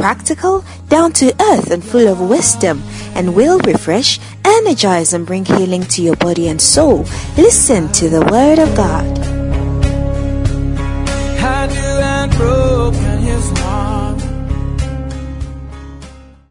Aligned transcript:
practical, 0.00 0.64
down 0.88 1.12
to 1.12 1.26
earth, 1.52 1.70
and 1.70 1.84
full 1.84 2.08
of 2.08 2.20
wisdom, 2.20 2.82
and 3.14 3.34
will 3.34 3.58
refresh, 3.60 4.18
energize, 4.44 5.12
and 5.12 5.26
bring 5.26 5.44
healing 5.44 5.82
to 5.82 6.00
your 6.00 6.16
body 6.16 6.48
and 6.48 6.60
soul. 6.60 7.04
Listen 7.36 7.92
to 7.92 8.08
the 8.08 8.22
Word 8.32 8.58
of 8.58 8.74
God. 8.74 9.18
Had 11.38 11.70
you 11.70 11.80
and 11.80 12.32
broken 12.32 13.18
his 13.18 13.50
heart. 13.58 14.18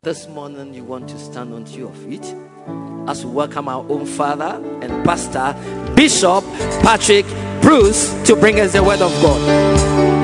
This 0.03 0.27
morning, 0.27 0.75
you 0.75 0.83
want 0.83 1.09
to 1.09 1.17
stand 1.17 1.51
onto 1.51 1.79
your 1.79 1.93
feet 1.93 2.35
as 3.07 3.25
we 3.25 3.31
welcome 3.31 3.67
our 3.67 3.83
own 3.89 4.05
father 4.05 4.61
and 4.83 5.03
pastor, 5.03 5.55
Bishop 5.95 6.43
Patrick 6.83 7.25
Bruce, 7.63 8.13
to 8.25 8.35
bring 8.35 8.59
us 8.59 8.73
the 8.73 8.83
word 8.83 9.01
of 9.01 9.11
God. 9.23 10.18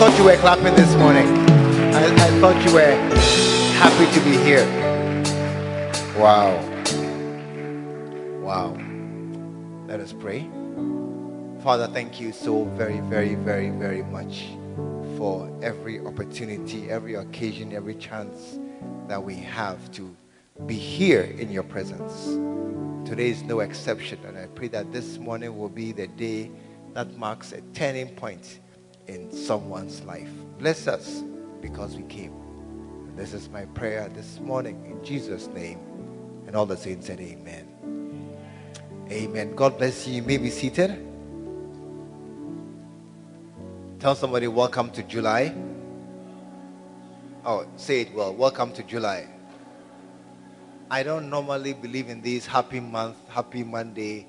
Thought 0.00 0.16
you 0.16 0.24
were 0.24 0.36
clapping 0.36 0.74
this 0.76 0.94
morning. 0.94 1.26
I, 1.94 2.06
I 2.06 2.40
thought 2.40 2.56
you 2.66 2.72
were 2.72 2.96
happy 3.76 4.10
to 4.14 4.24
be 4.24 4.34
here. 4.38 4.64
Wow. 6.18 6.56
Wow. 8.40 8.78
Let 9.86 10.00
us 10.00 10.14
pray. 10.14 10.48
Father, 11.62 11.86
thank 11.86 12.18
you 12.18 12.32
so 12.32 12.64
very, 12.64 13.00
very, 13.00 13.34
very, 13.34 13.68
very 13.68 14.02
much 14.04 14.46
for 15.18 15.54
every 15.60 16.00
opportunity, 16.00 16.88
every 16.90 17.16
occasion, 17.16 17.74
every 17.74 17.96
chance 17.96 18.58
that 19.06 19.22
we 19.22 19.34
have 19.34 19.92
to 19.92 20.16
be 20.64 20.76
here 20.76 21.24
in 21.38 21.50
your 21.50 21.64
presence. 21.64 22.24
Today 23.06 23.28
is 23.28 23.42
no 23.42 23.60
exception, 23.60 24.18
and 24.24 24.38
I 24.38 24.46
pray 24.46 24.68
that 24.68 24.92
this 24.94 25.18
morning 25.18 25.58
will 25.58 25.68
be 25.68 25.92
the 25.92 26.06
day 26.06 26.50
that 26.94 27.18
marks 27.18 27.52
a 27.52 27.60
turning 27.74 28.08
point 28.14 28.60
in 29.06 29.32
someone's 29.32 30.02
life. 30.02 30.30
Bless 30.58 30.86
us 30.86 31.22
because 31.60 31.96
we 31.96 32.02
came. 32.04 32.32
And 33.08 33.18
this 33.18 33.32
is 33.32 33.48
my 33.48 33.64
prayer 33.66 34.08
this 34.08 34.40
morning 34.40 34.84
in 34.86 35.04
Jesus' 35.04 35.46
name. 35.48 35.78
And 36.46 36.56
all 36.56 36.66
the 36.66 36.76
saints 36.76 37.06
said, 37.06 37.20
Amen. 37.20 37.66
Amen. 39.10 39.54
God 39.54 39.78
bless 39.78 40.06
you. 40.06 40.14
You 40.14 40.22
may 40.22 40.36
be 40.36 40.50
seated. 40.50 41.06
Tell 43.98 44.14
somebody, 44.14 44.48
Welcome 44.48 44.90
to 44.92 45.02
July. 45.02 45.54
Oh, 47.44 47.66
say 47.76 48.02
it 48.02 48.14
well. 48.14 48.34
Welcome 48.34 48.72
to 48.72 48.82
July. 48.82 49.26
I 50.90 51.02
don't 51.02 51.30
normally 51.30 51.72
believe 51.72 52.08
in 52.08 52.20
these 52.20 52.46
happy 52.46 52.80
month, 52.80 53.16
happy 53.28 53.62
Monday, 53.62 54.26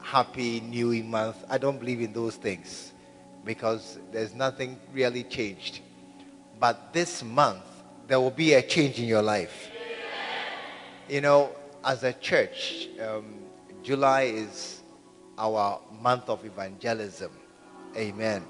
happy 0.00 0.60
new 0.60 1.02
month. 1.02 1.44
I 1.50 1.58
don't 1.58 1.78
believe 1.78 2.00
in 2.00 2.12
those 2.12 2.36
things 2.36 2.92
because 3.46 3.98
there's 4.12 4.34
nothing 4.34 4.78
really 4.92 5.22
changed. 5.22 5.80
But 6.58 6.92
this 6.92 7.22
month, 7.22 7.62
there 8.08 8.20
will 8.20 8.32
be 8.32 8.54
a 8.54 8.62
change 8.62 8.98
in 8.98 9.06
your 9.06 9.22
life. 9.22 9.70
You 11.08 11.20
know, 11.20 11.52
as 11.84 12.02
a 12.02 12.12
church, 12.12 12.88
um, 13.00 13.36
July 13.84 14.22
is 14.22 14.80
our 15.38 15.80
month 16.02 16.28
of 16.28 16.44
evangelism. 16.44 17.30
Amen. 17.96 18.44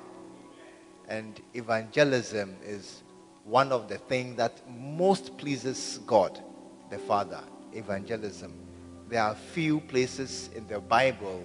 And 1.09 1.41
evangelism 1.55 2.57
is 2.65 3.03
one 3.45 3.73
of 3.73 3.89
the 3.89 3.99
things 3.99 4.39
that 4.39 4.63
most 4.69 5.37
pleases 5.37 6.01
God, 6.07 6.41
the 6.91 6.99
Father. 6.99 7.41
Evangelism. 7.75 8.55
There 9.11 9.23
are 9.23 9.34
few 9.34 9.81
places 9.81 10.49
in 10.57 10.67
the 10.67 10.81
Bible 10.81 11.45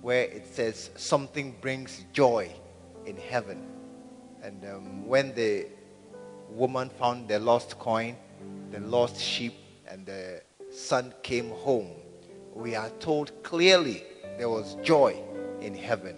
where 0.00 0.24
it 0.24 0.46
says 0.46 0.90
something 0.94 1.56
brings 1.60 2.04
joy 2.12 2.52
in 3.06 3.16
heaven. 3.16 3.66
And 4.42 4.64
um, 4.64 5.06
when 5.06 5.34
the 5.34 5.66
woman 6.50 6.90
found 6.90 7.28
the 7.28 7.38
lost 7.38 7.78
coin, 7.78 8.16
the 8.70 8.80
lost 8.80 9.20
sheep, 9.20 9.54
and 9.86 10.06
the 10.06 10.42
son 10.70 11.14
came 11.22 11.50
home, 11.50 11.90
we 12.54 12.74
are 12.74 12.90
told 13.00 13.32
clearly 13.42 14.04
there 14.38 14.48
was 14.48 14.76
joy 14.82 15.16
in 15.60 15.74
heaven. 15.74 16.16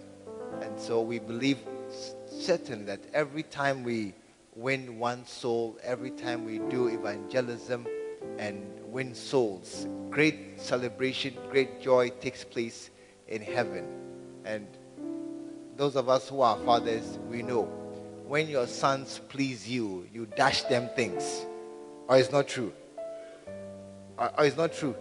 And 0.61 0.79
so 0.79 1.01
we 1.01 1.19
believe 1.19 1.59
certainly 2.29 2.85
that 2.85 2.99
every 3.13 3.43
time 3.43 3.83
we 3.83 4.13
win 4.55 4.97
one 4.97 5.25
soul, 5.25 5.77
every 5.83 6.11
time 6.11 6.45
we 6.45 6.59
do 6.69 6.87
evangelism 6.87 7.87
and 8.37 8.65
win 8.85 9.13
souls, 9.13 9.87
great 10.09 10.59
celebration, 10.59 11.35
great 11.51 11.81
joy 11.81 12.09
takes 12.21 12.43
place 12.43 12.89
in 13.27 13.41
heaven. 13.41 13.85
And 14.45 14.67
those 15.77 15.95
of 15.95 16.09
us 16.09 16.27
who 16.27 16.41
are 16.41 16.57
fathers, 16.59 17.19
we 17.29 17.43
know 17.43 17.63
when 18.27 18.49
your 18.49 18.67
sons 18.67 19.21
please 19.29 19.67
you, 19.67 20.07
you 20.13 20.25
dash 20.35 20.63
them 20.63 20.89
things. 20.95 21.45
Or 22.07 22.17
it's 22.17 22.31
not 22.31 22.47
true. 22.47 22.73
Or, 24.17 24.31
or 24.37 24.45
it's 24.45 24.57
not 24.57 24.73
true. 24.73 24.95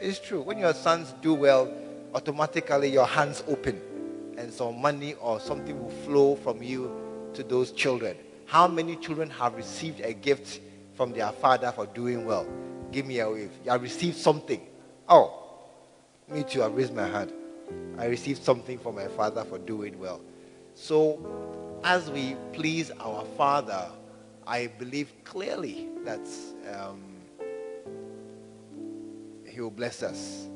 It's 0.00 0.18
true. 0.18 0.42
When 0.42 0.58
your 0.58 0.74
sons 0.74 1.14
do 1.22 1.34
well, 1.34 1.72
automatically 2.14 2.88
your 2.88 3.06
hands 3.06 3.44
open 3.46 3.80
and 4.36 4.52
some 4.52 4.80
money 4.80 5.14
or 5.14 5.38
something 5.38 5.80
will 5.80 5.90
flow 6.04 6.36
from 6.36 6.62
you 6.62 6.90
to 7.34 7.42
those 7.42 7.70
children. 7.72 8.16
How 8.46 8.66
many 8.66 8.96
children 8.96 9.30
have 9.30 9.54
received 9.54 10.00
a 10.00 10.12
gift 10.12 10.60
from 10.94 11.12
their 11.12 11.32
father 11.32 11.72
for 11.72 11.86
doing 11.86 12.24
well? 12.24 12.46
Give 12.90 13.06
me 13.06 13.20
a 13.20 13.30
wave. 13.30 13.50
You 13.64 13.70
have 13.70 13.82
received 13.82 14.16
something. 14.16 14.66
Oh, 15.08 15.42
me 16.28 16.42
too. 16.42 16.62
I 16.62 16.68
raised 16.68 16.94
my 16.94 17.06
hand. 17.06 17.32
I 17.98 18.06
received 18.06 18.42
something 18.42 18.78
from 18.78 18.94
my 18.94 19.08
father 19.08 19.44
for 19.44 19.58
doing 19.58 19.98
well. 19.98 20.20
So, 20.74 21.18
as 21.82 22.10
we 22.10 22.36
please 22.52 22.90
our 23.00 23.24
father, 23.36 23.88
I 24.46 24.68
believe 24.78 25.12
clearly 25.24 25.88
that 26.04 26.20
um, 26.72 27.02
he 29.46 29.60
will 29.60 29.70
bless 29.70 30.02
us 30.02 30.48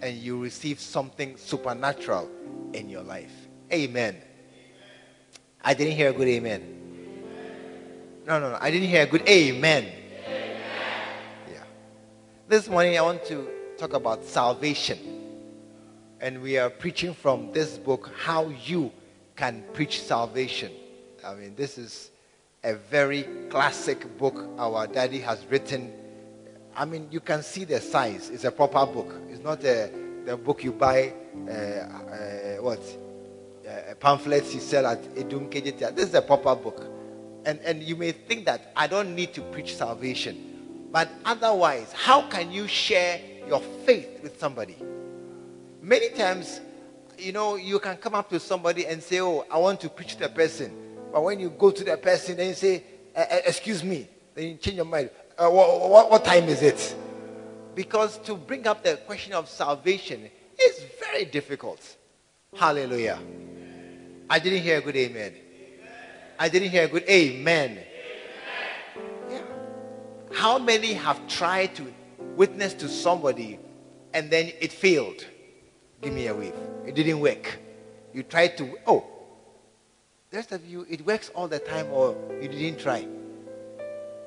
and 0.00 0.16
you 0.16 0.40
receive 0.40 0.78
something 0.78 1.36
supernatural 1.36 2.30
in 2.72 2.88
your 2.88 3.02
life. 3.02 3.32
Amen. 3.72 4.16
I 5.62 5.74
didn't 5.74 5.94
hear 5.94 6.10
a 6.10 6.12
good 6.12 6.28
amen. 6.28 6.72
No, 8.26 8.38
no, 8.38 8.50
no. 8.50 8.58
I 8.60 8.70
didn't 8.70 8.88
hear 8.88 9.02
a 9.02 9.06
good 9.06 9.28
amen. 9.28 9.90
Yeah. 11.50 11.64
This 12.48 12.68
morning 12.68 12.96
I 12.96 13.02
want 13.02 13.24
to 13.26 13.48
talk 13.76 13.92
about 13.92 14.24
salvation. 14.24 15.25
And 16.18 16.40
we 16.40 16.56
are 16.56 16.70
preaching 16.70 17.12
from 17.12 17.52
this 17.52 17.76
book, 17.76 18.10
How 18.16 18.48
You 18.64 18.90
Can 19.36 19.62
Preach 19.74 20.00
Salvation. 20.00 20.72
I 21.22 21.34
mean, 21.34 21.54
this 21.54 21.76
is 21.76 22.10
a 22.64 22.74
very 22.74 23.24
classic 23.50 24.16
book 24.16 24.48
our 24.56 24.86
daddy 24.86 25.20
has 25.20 25.44
written. 25.50 25.92
I 26.74 26.86
mean, 26.86 27.08
you 27.10 27.20
can 27.20 27.42
see 27.42 27.64
the 27.64 27.82
size. 27.82 28.30
It's 28.30 28.44
a 28.44 28.50
proper 28.50 28.86
book. 28.90 29.14
It's 29.28 29.42
not 29.42 29.62
a, 29.64 29.90
the 30.24 30.38
book 30.38 30.64
you 30.64 30.72
buy, 30.72 31.12
uh, 31.46 31.52
uh, 31.52 32.62
what? 32.62 32.80
Uh, 33.68 33.94
pamphlets 33.96 34.54
you 34.54 34.60
sell 34.60 34.86
at 34.86 35.02
Edum 35.16 35.50
KJT. 35.50 35.94
This 35.94 36.08
is 36.08 36.14
a 36.14 36.22
proper 36.22 36.54
book. 36.54 36.82
And, 37.44 37.60
and 37.60 37.82
you 37.82 37.94
may 37.94 38.12
think 38.12 38.46
that 38.46 38.72
I 38.74 38.86
don't 38.86 39.14
need 39.14 39.34
to 39.34 39.42
preach 39.42 39.76
salvation. 39.76 40.88
But 40.90 41.10
otherwise, 41.26 41.92
how 41.92 42.22
can 42.22 42.50
you 42.50 42.66
share 42.66 43.20
your 43.46 43.60
faith 43.84 44.22
with 44.22 44.40
somebody? 44.40 44.76
Many 45.86 46.08
times, 46.08 46.60
you 47.16 47.30
know, 47.30 47.54
you 47.54 47.78
can 47.78 47.96
come 47.96 48.16
up 48.16 48.28
to 48.30 48.40
somebody 48.40 48.86
and 48.86 49.00
say, 49.00 49.20
Oh, 49.20 49.46
I 49.48 49.56
want 49.56 49.78
to 49.82 49.88
preach 49.88 50.14
to 50.14 50.18
the 50.18 50.28
person. 50.28 50.74
But 51.12 51.22
when 51.22 51.38
you 51.38 51.48
go 51.48 51.70
to 51.70 51.84
the 51.84 51.96
person, 51.96 52.40
and 52.40 52.48
you 52.48 52.54
say, 52.54 52.82
"Eh, 53.14 53.24
eh, 53.30 53.40
Excuse 53.46 53.84
me. 53.84 54.08
Then 54.34 54.48
you 54.48 54.56
change 54.56 54.78
your 54.78 54.84
mind. 54.84 55.10
Uh, 55.38 55.48
what, 55.48 55.88
what, 55.88 56.10
what 56.10 56.24
time 56.24 56.48
is 56.48 56.60
it? 56.60 56.96
Because 57.76 58.18
to 58.22 58.34
bring 58.34 58.66
up 58.66 58.82
the 58.82 58.96
question 59.06 59.32
of 59.32 59.48
salvation 59.48 60.28
is 60.60 60.84
very 60.98 61.24
difficult. 61.24 61.80
Hallelujah. 62.56 63.20
I 64.28 64.40
didn't 64.40 64.62
hear 64.62 64.78
a 64.78 64.80
good 64.80 64.96
amen. 64.96 65.34
I 66.36 66.48
didn't 66.48 66.70
hear 66.70 66.86
a 66.86 66.88
good 66.88 67.04
amen. 67.08 67.78
Yeah. 69.30 69.42
How 70.32 70.58
many 70.58 70.94
have 70.94 71.28
tried 71.28 71.76
to 71.76 71.94
witness 72.34 72.74
to 72.74 72.88
somebody 72.88 73.60
and 74.12 74.28
then 74.32 74.50
it 74.60 74.72
failed? 74.72 75.24
Give 76.00 76.12
me 76.12 76.26
a 76.26 76.34
wave. 76.34 76.54
It 76.86 76.94
didn't 76.94 77.20
work. 77.20 77.58
You 78.12 78.22
tried 78.22 78.56
to, 78.58 78.78
oh, 78.86 79.04
the 80.30 80.36
rest 80.38 80.52
of 80.52 80.64
you, 80.66 80.86
it 80.88 81.04
works 81.06 81.30
all 81.34 81.48
the 81.48 81.58
time 81.58 81.86
or 81.90 82.16
you 82.40 82.48
didn't 82.48 82.80
try. 82.80 83.06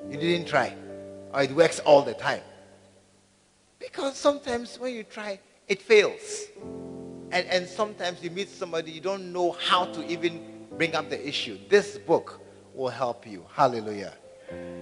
You 0.10 0.18
didn't 0.18 0.48
try. 0.48 0.76
Or 1.34 1.44
it 1.44 1.52
works 1.52 1.80
all 1.80 2.02
the 2.02 2.14
time. 2.14 2.42
Because 3.80 4.16
sometimes 4.16 4.80
when 4.80 4.94
you 4.94 5.04
try, 5.04 5.40
it 5.68 5.82
fails. 5.82 6.48
And, 7.32 7.46
and 7.48 7.68
sometimes 7.68 8.24
you 8.24 8.32
meet 8.32 8.50
somebody, 8.50 8.92
you 8.92 9.02
don't 9.02 9.32
know 9.32 9.52
how 9.52 9.86
to 9.86 10.06
even 10.08 10.42
bring 10.78 10.96
up 10.96 11.10
the 11.10 11.28
issue. 11.28 11.58
This 11.70 11.98
book 11.98 12.40
will 12.74 12.90
help 12.90 13.28
you. 13.28 13.46
Hallelujah. 13.54 14.14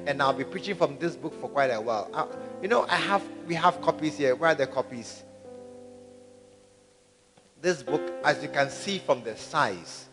And 0.05 0.21
I'll 0.21 0.33
be 0.33 0.45
preaching 0.45 0.75
from 0.75 0.97
this 0.97 1.15
book 1.15 1.39
for 1.41 1.49
quite 1.49 1.67
a 1.71 1.81
while. 1.81 2.09
Uh, 2.13 2.27
you 2.61 2.69
know, 2.69 2.85
I 2.87 2.95
have 2.95 3.23
we 3.45 3.55
have 3.55 3.81
copies 3.81 4.17
here. 4.17 4.33
Where 4.35 4.51
are 4.51 4.55
the 4.55 4.67
copies? 4.67 5.23
This 7.67 7.83
book, 7.83 8.13
as 8.23 8.41
you 8.41 8.47
can 8.47 8.69
see 8.69 8.97
from 8.97 9.23
the 9.25 9.35
size, 9.35 10.05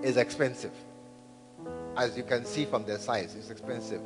is 0.00 0.16
expensive. 0.16 0.70
As 1.96 2.16
you 2.16 2.22
can 2.22 2.44
see 2.44 2.66
from 2.66 2.84
the 2.84 3.00
size, 3.00 3.34
it's 3.34 3.50
expensive. 3.50 4.00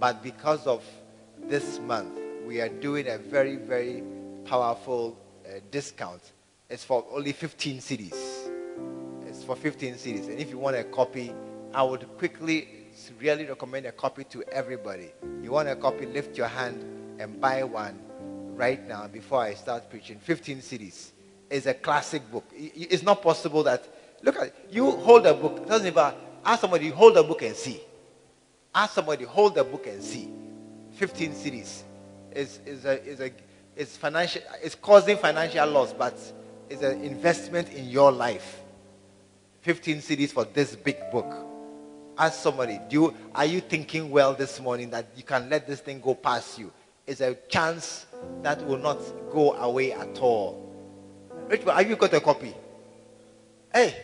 But 0.00 0.22
because 0.22 0.66
of 0.66 0.82
this 1.42 1.78
month, 1.80 2.18
we 2.46 2.62
are 2.62 2.70
doing 2.70 3.06
a 3.08 3.18
very, 3.18 3.56
very 3.56 4.02
powerful 4.46 5.18
uh, 5.44 5.58
discount. 5.70 6.22
It's 6.70 6.84
for 6.84 7.04
only 7.10 7.32
15 7.32 7.80
cedis. 7.80 8.48
It's 9.26 9.44
for 9.44 9.54
15 9.54 9.96
cedis. 9.96 10.28
And 10.30 10.38
if 10.38 10.48
you 10.48 10.56
want 10.56 10.74
a 10.74 10.84
copy, 10.84 11.34
I 11.74 11.82
would 11.82 12.08
quickly 12.16 12.86
really 13.20 13.44
recommend 13.44 13.84
a 13.84 13.92
copy 13.92 14.24
to 14.24 14.42
everybody. 14.44 15.12
You 15.42 15.52
want 15.52 15.68
a 15.68 15.76
copy, 15.76 16.06
lift 16.06 16.38
your 16.38 16.48
hand 16.48 16.82
and 17.20 17.38
buy 17.38 17.62
one 17.62 17.98
right 18.56 18.82
now 18.88 19.06
before 19.06 19.42
I 19.42 19.52
start 19.52 19.90
preaching. 19.90 20.18
15 20.18 20.60
cedis. 20.60 21.10
It's 21.50 21.66
a 21.66 21.74
classic 21.74 22.30
book. 22.30 22.44
It's 22.54 23.02
not 23.02 23.22
possible 23.22 23.62
that, 23.64 23.86
look 24.22 24.36
at 24.36 24.54
you 24.70 24.90
hold 24.90 25.26
a 25.26 25.34
book. 25.34 25.66
Doesn't 25.66 25.86
even, 25.86 26.12
ask 26.44 26.60
somebody, 26.60 26.88
hold 26.90 27.16
a 27.16 27.22
book 27.22 27.42
and 27.42 27.56
see. 27.56 27.80
Ask 28.74 28.94
somebody, 28.94 29.24
hold 29.24 29.54
the 29.54 29.64
book 29.64 29.86
and 29.86 30.02
see. 30.02 30.28
15 30.94 31.32
cedis 31.32 31.82
is, 32.32 32.60
is, 32.66 32.84
a, 32.84 33.02
is, 33.04 33.20
a, 33.20 33.30
is 33.76 33.96
financial, 33.96 34.42
it's 34.62 34.74
causing 34.74 35.16
financial 35.16 35.66
loss, 35.68 35.92
but 35.92 36.16
it's 36.68 36.82
an 36.82 37.02
investment 37.02 37.72
in 37.72 37.88
your 37.88 38.12
life. 38.12 38.60
15 39.62 39.98
cedis 39.98 40.30
for 40.30 40.44
this 40.44 40.76
big 40.76 40.96
book. 41.10 41.46
Ask 42.16 42.40
somebody, 42.40 42.80
do 42.88 42.94
you, 42.94 43.14
are 43.34 43.46
you 43.46 43.60
thinking 43.60 44.10
well 44.10 44.34
this 44.34 44.60
morning 44.60 44.90
that 44.90 45.06
you 45.16 45.22
can 45.22 45.48
let 45.48 45.66
this 45.66 45.80
thing 45.80 46.00
go 46.00 46.14
past 46.14 46.58
you? 46.58 46.72
It's 47.06 47.20
a 47.20 47.36
chance 47.48 48.06
that 48.42 48.64
will 48.66 48.78
not 48.78 48.98
go 49.30 49.54
away 49.54 49.92
at 49.92 50.18
all. 50.18 50.67
Richard, 51.48 51.70
have 51.70 51.88
you 51.88 51.96
got 51.96 52.12
a 52.12 52.20
copy? 52.20 52.54
Hey, 53.72 53.96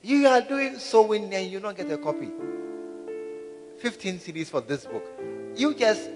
you 0.00 0.26
are 0.26 0.40
doing 0.40 0.78
sewing 0.78 1.32
and 1.34 1.50
you 1.50 1.60
don't 1.60 1.76
get 1.76 1.90
a 1.90 1.98
copy. 1.98 2.30
15 3.80 4.18
cedis 4.18 4.46
for 4.46 4.62
this 4.62 4.86
book. 4.86 5.04
You 5.54 5.74
just 5.74 6.08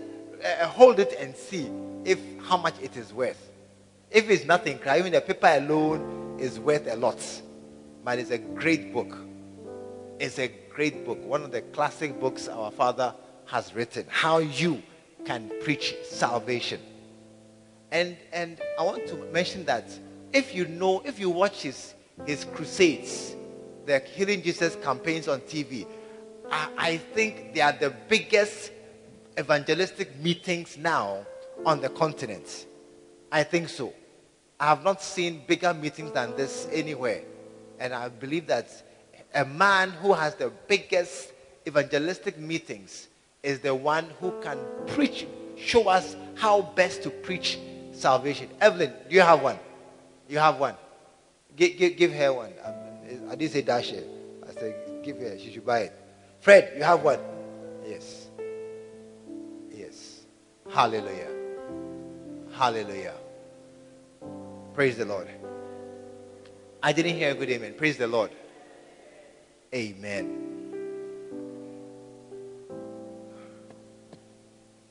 uh, 0.43 0.67
hold 0.67 1.01
it 1.01 1.15
and 1.19 1.37
see 1.37 1.71
if 2.05 2.19
how 2.41 2.57
much 2.57 2.75
it 2.81 2.97
is 2.97 3.13
worth. 3.13 3.51
If 4.11 4.31
it's 4.31 4.47
nothing, 4.47 4.79
cry. 4.79 4.99
even 4.99 5.13
the 5.13 5.21
paper 5.21 5.49
alone 5.49 6.39
is 6.41 6.59
worth 6.59 6.87
a 6.87 6.97
lot. 6.97 7.21
But 8.03 8.19
it's 8.19 8.31
a 8.31 8.39
great 8.39 8.93
book. 8.93 9.15
It's 10.19 10.39
a 10.39 10.49
great 10.49 11.05
book. 11.05 11.23
One 11.27 11.43
of 11.43 11.53
the 11.53 11.61
classic 11.61 12.19
books 12.19 12.49
our 12.49 12.71
father 12.71 13.15
has 13.47 13.75
written. 13.75 14.07
How 14.09 14.39
you 14.39 14.83
can 15.27 15.51
preach 15.63 15.95
salvation. 16.05 16.81
And 17.91 18.17
and 18.33 18.61
I 18.79 18.83
want 18.83 19.07
to 19.09 19.17
mention 19.31 19.67
that 19.67 19.91
if 20.35 20.55
you 20.55 20.67
know, 20.67 21.01
if 21.05 21.19
you 21.19 21.31
watch 21.31 21.63
his 21.63 21.95
his 22.27 22.45
crusades, 22.45 23.35
the 23.87 23.99
Healing 24.01 24.43
Jesus 24.43 24.77
campaigns 24.83 25.29
on 25.29 25.41
TV, 25.41 25.87
I, 26.51 26.69
I 26.77 26.97
think 26.97 27.55
they 27.55 27.61
are 27.61 27.73
the 27.73 27.95
biggest 28.09 28.73
evangelistic 29.39 30.17
meetings 30.21 30.77
now 30.77 31.25
on 31.65 31.81
the 31.81 31.89
continent. 31.89 32.67
I 33.33 33.43
think 33.43 33.69
so. 33.69 33.93
I 34.61 34.67
have 34.67 34.85
not 34.85 35.03
seen 35.03 35.43
bigger 35.47 35.75
meetings 35.75 36.13
than 36.13 36.37
this 36.37 36.69
anywhere. 36.73 37.23
And 37.81 37.93
I 37.93 38.09
believe 38.09 38.47
that 38.47 38.71
a 39.35 39.45
man 39.45 39.91
who 39.91 40.13
has 40.13 40.37
the 40.37 40.53
biggest 40.69 41.33
evangelistic 41.67 42.39
meetings 42.39 43.09
is 43.43 43.59
the 43.59 43.75
one 43.75 44.07
who 44.21 44.33
can 44.41 44.59
preach, 44.87 45.27
show 45.57 45.89
us 45.89 46.17
how 46.37 46.63
best 46.63 47.03
to 47.03 47.11
preach 47.11 47.59
salvation. 47.93 48.49
Evelyn, 48.61 48.93
do 49.09 49.15
you 49.15 49.23
have 49.23 49.43
one? 49.43 49.59
You 50.29 50.39
have 50.39 50.59
one. 50.59 50.75
Give, 51.57 51.77
give, 51.77 51.97
give 51.97 52.13
her 52.13 52.33
one. 52.33 52.53
Um, 52.65 52.75
I 53.31 53.35
didn't 53.37 53.53
say 53.53 53.63
dash 53.63 53.93
it. 53.93 54.09
I 54.49 54.53
said 54.53 55.03
give 55.05 55.19
her. 55.19 55.39
She 55.39 55.53
should 55.53 55.67
buy 55.67 55.81
it. 55.81 55.93
Fred, 56.41 56.73
you 56.77 56.83
have 56.83 57.03
one? 57.03 57.21
Yes. 57.87 58.29
Yes. 59.71 60.21
Hallelujah. 60.71 61.31
Hallelujah. 62.53 63.15
Praise 64.75 64.97
the 64.97 65.05
Lord. 65.05 65.29
I 66.83 66.93
didn't 66.93 67.17
hear 67.17 67.31
a 67.31 67.35
good 67.35 67.51
amen. 67.51 67.75
Praise 67.77 67.97
the 67.97 68.07
Lord. 68.07 68.31
Amen. 69.75 70.55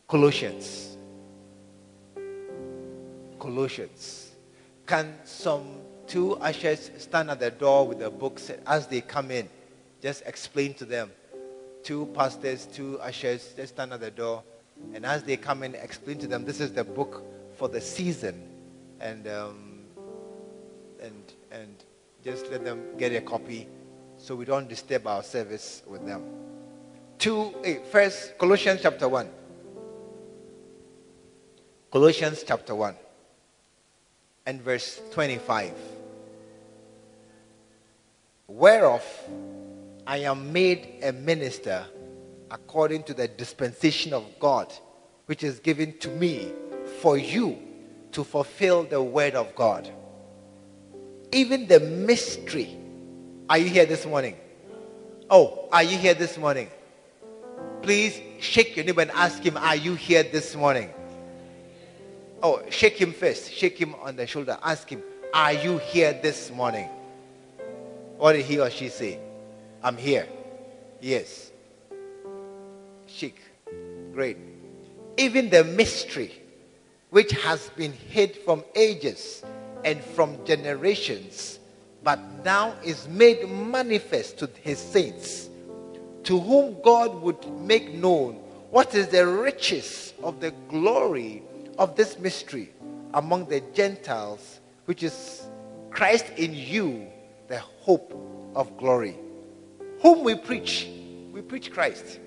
Colossians. 0.08 0.98
Colossians. 3.40 4.23
Can 4.86 5.16
some 5.24 5.64
two 6.08 6.36
ushers 6.38 6.92
stand 6.98 7.30
at 7.30 7.40
the 7.40 7.52
door 7.52 7.88
with 7.88 8.00
the 8.00 8.10
books 8.10 8.52
as 8.68 8.88
they 8.88 9.02
come 9.02 9.32
in? 9.32 9.50
Just 10.02 10.24
explain 10.26 10.74
to 10.76 10.86
them. 10.86 11.12
Two 11.84 12.08
pastors, 12.08 12.66
two 12.66 13.00
ushers, 13.00 13.54
just 13.56 13.74
stand 13.74 13.94
at 13.94 14.02
the 14.02 14.12
door. 14.12 14.44
And 14.94 15.06
as 15.06 15.24
they 15.24 15.38
come 15.38 15.64
in, 15.64 15.76
explain 15.76 16.18
to 16.20 16.28
them 16.28 16.44
this 16.44 16.60
is 16.60 16.74
the 16.74 16.84
book 16.84 17.24
for 17.56 17.70
the 17.70 17.80
season. 17.80 18.50
And, 19.00 19.28
um, 19.28 19.82
and, 21.02 21.34
and 21.52 21.76
just 22.24 22.52
let 22.52 22.66
them 22.66 22.98
get 22.98 23.14
a 23.14 23.22
copy 23.22 23.68
so 24.18 24.36
we 24.36 24.46
don't 24.46 24.68
disturb 24.68 25.08
our 25.08 25.24
service 25.24 25.84
with 25.88 26.06
them. 26.06 26.24
Two, 27.20 27.54
eight, 27.64 27.86
first, 27.88 28.38
Colossians 28.38 28.82
chapter 28.82 29.08
1. 29.08 29.30
Colossians 31.92 32.44
chapter 32.46 32.76
1 32.76 32.96
and 34.46 34.62
verse 34.62 35.02
25. 35.12 35.74
Whereof 38.48 39.04
I 40.06 40.18
am 40.18 40.52
made 40.52 41.00
a 41.02 41.14
minister 41.14 41.86
according 42.52 43.04
to 43.04 43.14
the 43.14 43.28
dispensation 43.28 44.14
of 44.14 44.26
God, 44.40 44.72
which 45.26 45.44
is 45.44 45.60
given 45.60 45.98
to 46.00 46.10
me 46.10 46.52
for 47.00 47.18
you 47.18 47.58
to 48.12 48.24
fulfill 48.24 48.84
the 48.84 49.02
word 49.02 49.34
of 49.34 49.56
God. 49.56 49.90
Even 51.32 51.68
the 51.68 51.80
mystery. 51.80 52.78
Are 53.50 53.58
you 53.58 53.70
here 53.70 53.86
this 53.86 54.06
morning? 54.06 54.38
Oh, 55.30 55.68
are 55.72 55.84
you 55.84 55.98
here 55.98 56.14
this 56.14 56.38
morning? 56.38 56.70
Please 57.82 58.20
shake 58.40 58.76
your 58.76 58.86
neighbor 58.86 59.02
and 59.02 59.12
ask 59.12 59.42
him, 59.42 59.58
Are 59.58 59.76
you 59.76 59.96
here 59.96 60.24
this 60.24 60.56
morning? 60.56 60.90
Oh, 62.46 62.62
shake 62.70 62.98
him 62.98 63.14
first. 63.14 63.54
Shake 63.54 63.78
him 63.78 63.96
on 64.02 64.18
the 64.18 64.28
shoulder. 64.28 64.58
Ask 64.62 64.90
him, 64.90 65.02
Are 65.34 65.54
you 65.54 65.78
here 65.78 66.12
this 66.12 66.52
morning? 66.52 66.90
What 68.18 68.34
did 68.34 68.44
he 68.44 68.60
or 68.60 68.70
she 68.70 68.90
say? 68.90 69.18
I'm 69.82 69.96
here. 69.96 70.28
Yes. 71.00 71.54
Shake. 73.08 73.40
Great. 74.12 74.38
Even 75.16 75.50
the 75.50 75.64
mystery 75.64 76.34
which 77.12 77.32
has 77.32 77.70
been 77.78 77.94
hid 77.94 78.36
from 78.36 78.62
ages 78.76 79.42
and 79.86 80.04
from 80.04 80.38
generations, 80.46 81.60
but 82.04 82.20
now 82.44 82.76
is 82.84 83.08
made 83.08 83.48
manifest 83.48 84.40
to 84.40 84.50
his 84.62 84.80
saints, 84.80 85.48
to 86.26 86.40
whom 86.40 86.76
God 86.82 87.22
would 87.22 87.48
make 87.62 87.94
known 87.94 88.34
what 88.70 88.96
is 88.96 89.08
the 89.08 89.26
riches 89.26 90.14
of 90.22 90.42
the 90.42 90.52
glory 90.68 91.44
of 91.78 91.96
this 91.96 92.20
mystery 92.20 92.72
among 93.14 93.46
the 93.46 93.62
Gentiles, 93.74 94.60
which 94.86 95.04
is 95.04 95.48
Christ 95.92 96.26
in 96.38 96.54
you, 96.54 97.08
the 97.48 97.60
hope 97.60 98.14
of 98.56 98.78
glory. 98.78 99.18
Whom 100.02 100.24
we 100.24 100.36
preach, 100.36 100.88
we 101.32 101.42
preach 101.42 101.72
Christ. 101.72 102.20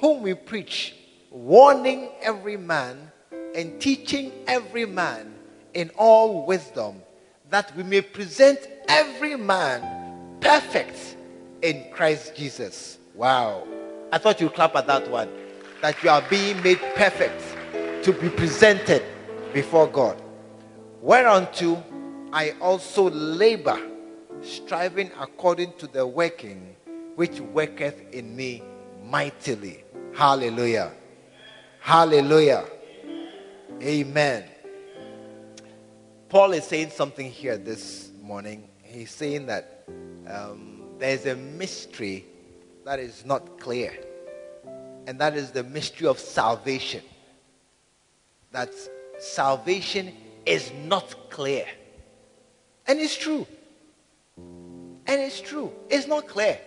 Whom 0.00 0.22
we 0.22 0.34
preach, 0.34 0.94
warning 1.30 2.10
every 2.20 2.56
man 2.56 3.10
and 3.54 3.80
teaching 3.80 4.32
every 4.46 4.86
man 4.86 5.34
in 5.74 5.90
all 5.96 6.46
wisdom, 6.46 7.02
that 7.50 7.74
we 7.76 7.82
may 7.82 8.00
present 8.00 8.58
every 8.88 9.36
man 9.36 10.38
perfect 10.40 11.16
in 11.60 11.84
Christ 11.92 12.34
Jesus. 12.34 12.98
Wow. 13.14 13.66
I 14.10 14.18
thought 14.18 14.40
you'd 14.40 14.54
clap 14.54 14.74
at 14.74 14.86
that 14.86 15.08
one. 15.10 15.28
That 15.80 16.02
you 16.02 16.10
are 16.10 16.22
being 16.30 16.62
made 16.62 16.80
perfect 16.94 17.42
to 18.02 18.12
be 18.12 18.28
presented 18.28 19.02
before 19.52 19.86
God. 19.86 20.20
Whereunto 21.00 21.82
I 22.32 22.54
also 22.60 23.10
labor, 23.10 23.78
striving 24.40 25.10
according 25.20 25.74
to 25.74 25.86
the 25.86 26.06
working 26.06 26.74
which 27.14 27.40
worketh 27.40 28.12
in 28.12 28.34
me 28.34 28.62
mightily. 29.04 29.84
Hallelujah. 30.14 30.92
Hallelujah. 31.80 32.64
Amen. 33.82 34.44
Paul 36.28 36.52
is 36.52 36.64
saying 36.64 36.90
something 36.90 37.30
here 37.30 37.58
this 37.58 38.10
morning. 38.20 38.68
He's 38.82 39.10
saying 39.10 39.46
that 39.46 39.84
um, 40.26 40.84
there's 40.98 41.26
a 41.26 41.36
mystery 41.36 42.24
that 42.84 42.98
is 42.98 43.24
not 43.24 43.60
clear, 43.60 43.92
and 45.06 45.20
that 45.20 45.36
is 45.36 45.50
the 45.50 45.62
mystery 45.64 46.06
of 46.08 46.18
salvation. 46.18 47.02
That 48.52 48.70
salvation 49.18 50.12
is 50.46 50.70
not 50.84 51.30
clear. 51.30 51.66
And 52.86 53.00
it's 53.00 53.16
true. 53.16 53.46
And 54.36 55.20
it's 55.20 55.40
true. 55.40 55.72
It's 55.88 56.06
not 56.06 56.28
clear. 56.28 56.58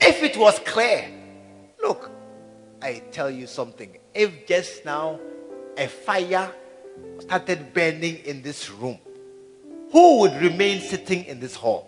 If 0.00 0.22
it 0.22 0.36
was 0.36 0.58
clear, 0.60 1.08
look, 1.82 2.10
I 2.82 3.02
tell 3.10 3.30
you 3.30 3.46
something. 3.46 3.96
If 4.14 4.46
just 4.46 4.84
now 4.84 5.18
a 5.76 5.86
fire 5.86 6.52
started 7.20 7.72
burning 7.72 8.16
in 8.24 8.42
this 8.42 8.70
room, 8.70 8.98
who 9.92 10.20
would 10.20 10.34
remain 10.40 10.80
sitting 10.80 11.24
in 11.24 11.40
this 11.40 11.54
hall? 11.54 11.86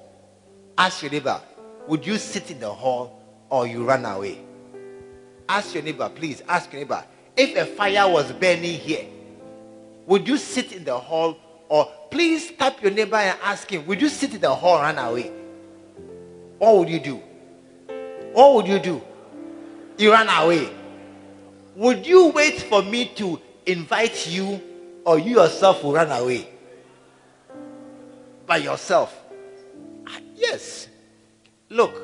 Ask 0.77 1.03
your 1.03 1.11
neighbor, 1.11 1.41
would 1.87 2.07
you 2.07 2.17
sit 2.17 2.51
in 2.51 2.59
the 2.59 2.73
hall 2.73 3.23
or 3.49 3.67
you 3.67 3.85
run 3.85 4.05
away? 4.05 4.41
Ask 5.49 5.75
your 5.75 5.83
neighbor, 5.83 6.09
please, 6.09 6.43
ask 6.49 6.73
your 6.73 6.81
neighbor. 6.83 7.05
If 7.37 7.57
a 7.57 7.67
fire 7.67 8.11
was 8.11 8.33
burning 8.33 8.79
here, 8.79 9.07
would 10.07 10.27
you 10.27 10.37
sit 10.37 10.73
in 10.73 10.85
the 10.85 10.99
hall 10.99 11.37
or 11.69 11.91
please 12.11 12.51
tap 12.53 12.83
your 12.83 12.91
neighbor 12.91 13.17
and 13.17 13.39
ask 13.43 13.71
him, 13.71 13.87
would 13.87 14.01
you 14.01 14.09
sit 14.09 14.35
in 14.35 14.41
the 14.41 14.55
hall 14.55 14.83
and 14.83 14.97
run 14.97 15.09
away? 15.09 15.31
What 16.59 16.77
would 16.79 16.89
you 16.89 17.01
do? 17.01 17.23
What 18.33 18.55
would 18.55 18.67
you 18.67 18.79
do? 18.79 19.03
You 19.99 20.13
run 20.13 20.29
away. 20.29 20.71
Would 21.77 22.07
you 22.07 22.29
wait 22.29 22.61
for 22.63 22.83
me 22.83 23.07
to 23.17 23.41
invite 23.67 24.27
you 24.29 24.61
or 25.05 25.19
you 25.19 25.41
yourself 25.41 25.83
will 25.83 25.95
run 25.95 26.11
away? 26.11 26.49
By 28.47 28.59
yourself. 28.59 29.15
Ah, 30.07 30.19
Yes. 30.35 30.89
Look, 31.69 31.95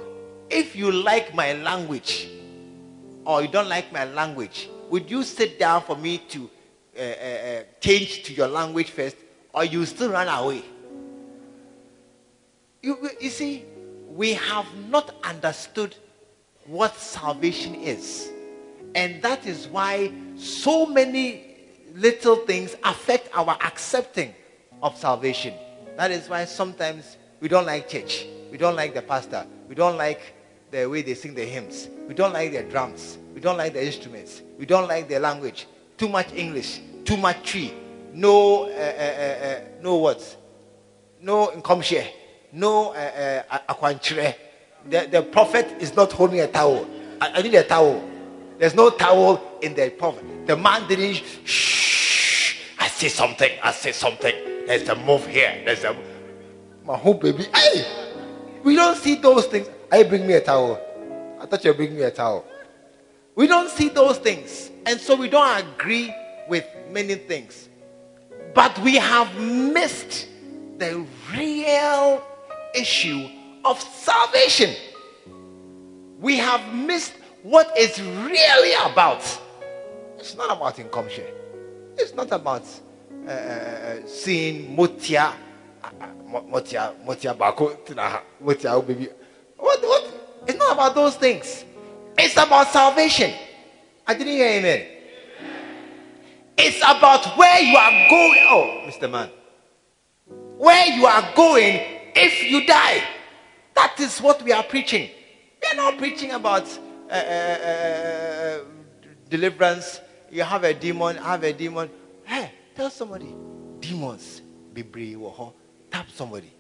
if 0.49 0.75
you 0.75 0.91
like 0.91 1.35
my 1.35 1.53
language 1.53 2.29
or 3.27 3.43
you 3.43 3.49
don't 3.49 3.69
like 3.69 3.93
my 3.93 4.07
language, 4.07 4.69
would 4.89 5.11
you 5.11 5.23
sit 5.23 5.59
down 5.59 5.83
for 5.83 5.95
me 5.97 6.19
to 6.31 6.49
uh, 6.99 7.03
uh, 7.03 7.63
change 7.81 8.23
to 8.25 8.33
your 8.33 8.49
language 8.49 8.91
first 8.91 9.17
or 9.53 9.65
you 9.65 9.85
still 9.87 10.11
run 10.11 10.29
away? 10.29 10.63
You, 12.83 13.11
you 13.21 13.31
see, 13.31 13.65
we 14.09 14.35
have 14.35 14.67
not 14.89 15.15
understood 15.25 15.97
what 16.67 16.95
salvation 16.97 17.75
is. 17.75 18.31
And 18.95 19.23
that 19.23 19.47
is 19.47 19.69
why 19.69 20.13
so 20.37 20.87
many 20.87 21.57
little 21.95 22.37
things 22.37 22.77
affect 22.85 23.31
our 23.35 23.57
accepting 23.63 24.35
of 24.83 24.97
salvation. 24.97 25.55
That 25.97 26.11
is 26.11 26.29
why 26.29 26.45
sometimes 26.45 27.17
we 27.41 27.49
don't 27.49 27.67
like 27.67 27.89
church. 27.89 28.27
We 28.51 28.59
don't 28.59 28.77
like 28.77 28.95
the 28.95 29.03
pastor. 29.03 29.47
We 29.69 29.75
don't 29.75 29.97
like 29.97 30.35
the 30.71 30.87
way 30.87 31.03
they 31.03 31.15
sing 31.15 31.35
the 31.35 31.45
hymns. 31.45 31.89
We 32.07 32.15
don't 32.15 32.33
like 32.33 32.53
their 32.53 32.63
drums. 32.63 33.19
We 33.35 33.41
don't 33.41 33.57
like 33.57 33.73
the 33.73 33.85
instruments. 33.85 34.43
We 34.59 34.67
don't 34.67 34.89
like 34.89 35.09
their 35.09 35.21
language. 35.21 35.67
Too 35.97 36.09
much 36.09 36.33
English. 36.33 36.81
Too 37.05 37.17
much 37.17 37.43
tree. 37.43 37.73
No, 38.13 38.65
uh, 38.65 38.67
uh, 38.67 38.71
uh, 38.71 39.47
uh, 39.47 39.61
no 39.83 39.99
words. 39.99 40.37
No 41.21 41.49
inkomshare. 41.49 42.09
No 42.53 42.93
uh, 42.93 43.43
uh. 43.49 44.33
The, 44.89 45.09
the 45.11 45.23
prophet 45.23 45.67
is 45.81 45.95
not 45.95 46.13
holding 46.13 46.41
a 46.41 46.47
towel. 46.47 46.89
I, 47.21 47.33
I 47.35 47.43
need 47.43 47.55
a 47.55 47.65
towel. 47.65 48.03
There's 48.59 48.75
no 48.75 48.91
towel 48.91 49.59
in 49.63 49.75
the 49.75 49.91
prophet. 49.91 50.47
The 50.47 50.57
man 50.57 50.89
didn't. 50.89 51.23
Shh. 51.45 52.57
I 52.79 52.89
see 52.89 53.09
something. 53.09 53.51
I 53.63 53.73
see 53.73 53.93
something. 53.93 54.35
There's 54.67 54.89
a 54.89 54.95
move 54.97 55.27
here. 55.27 55.63
There's 55.65 55.85
a. 55.85 55.97
My 56.85 56.97
whole 56.97 57.15
baby. 57.15 57.47
Hey, 57.55 57.85
we 58.65 58.75
don't 58.75 58.97
see 58.97 59.17
those 59.17 59.47
things. 59.47 59.69
I 59.93 60.03
bring 60.03 60.27
me 60.27 60.35
a 60.35 60.41
towel. 60.41 60.81
I 61.41 61.47
thought 61.47 61.65
you 61.65 61.71
were 61.71 61.77
bringing 61.77 61.97
me 61.97 62.03
a 62.03 62.11
towel. 62.11 62.45
We 63.35 63.47
don't 63.47 63.71
see 63.71 63.89
those 63.89 64.19
things, 64.19 64.71
and 64.85 64.99
so 64.99 65.15
we 65.15 65.29
don't 65.29 65.59
agree 65.61 66.13
with 66.49 66.67
many 66.91 67.15
things. 67.15 67.69
But 68.55 68.79
we 68.81 68.97
have 68.97 69.35
missed 69.39 70.27
the 70.79 71.05
real 71.35 72.23
issue 72.75 73.29
of 73.65 73.81
salvation. 73.81 74.75
We 76.21 76.37
have 76.39 76.75
missed 76.75 77.15
what 77.43 77.73
it's 77.77 78.01
really 78.01 78.75
about. 78.91 79.23
It's 80.19 80.37
not 80.37 80.57
about 80.57 80.79
income 80.79 81.09
share. 81.09 81.31
It's 81.97 82.15
not 82.15 82.31
about 82.33 82.65
uh, 83.27 83.31
uh, 83.31 84.07
seeing 84.07 84.77
motia, 84.77 85.33
uh, 85.83 85.91
uh, 86.01 86.07
mo- 86.27 86.43
motia, 86.51 87.37
bako, 87.37 87.77
oh, 88.67 88.83
baby. 88.83 89.09
What? 89.57 89.83
What? 89.83 90.43
It's 90.47 90.59
not 90.59 90.73
about 90.73 90.95
those 90.95 91.17
things. 91.17 91.65
It's 92.17 92.35
about 92.35 92.69
salvation. 92.69 93.33
I 94.07 94.15
didn't 94.15 94.33
hear 94.33 94.49
amen. 94.49 94.98
It's 96.61 96.79
about 96.79 97.37
where 97.39 97.61
you 97.61 97.77
are 97.77 98.09
going. 98.11 98.47
Oh, 98.51 98.85
Mr. 98.87 99.09
Man. 99.09 99.31
Where 100.57 100.87
you 100.87 101.07
are 101.07 101.33
going 101.37 101.81
if 102.17 102.43
you 102.51 102.67
die. 102.67 103.05
That 103.77 103.95
is 104.01 104.21
what 104.21 104.43
we 104.43 104.51
are 104.51 104.65
preaching. 104.65 105.09
We 105.63 105.69
are 105.71 105.77
not 105.77 105.99
preaching 105.99 106.33
about 106.33 106.67
uh, 107.09 107.13
uh, 107.13 107.15
uh, 107.15 108.59
deliverance. 109.31 110.01
You 110.33 110.43
have 110.43 110.65
a 110.65 110.75
demon, 110.75 111.17
have 111.19 111.45
a 111.45 111.53
demon. 111.53 111.89
Hey, 112.25 112.51
tell 112.75 112.91
somebody. 112.91 113.33
Demons. 113.79 114.43
Be 114.75 114.83
brave. 114.83 115.21
Tap 115.93 116.11
somebody. 116.11 116.53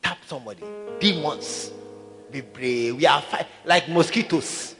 Tap 0.00 0.18
somebody. 0.24 0.62
Demons. 1.00 1.72
Be 2.30 2.42
brave. 2.42 2.96
We 2.96 3.06
are 3.06 3.20
fi- 3.20 3.46
like 3.64 3.88
mosquitoes. 3.88 4.76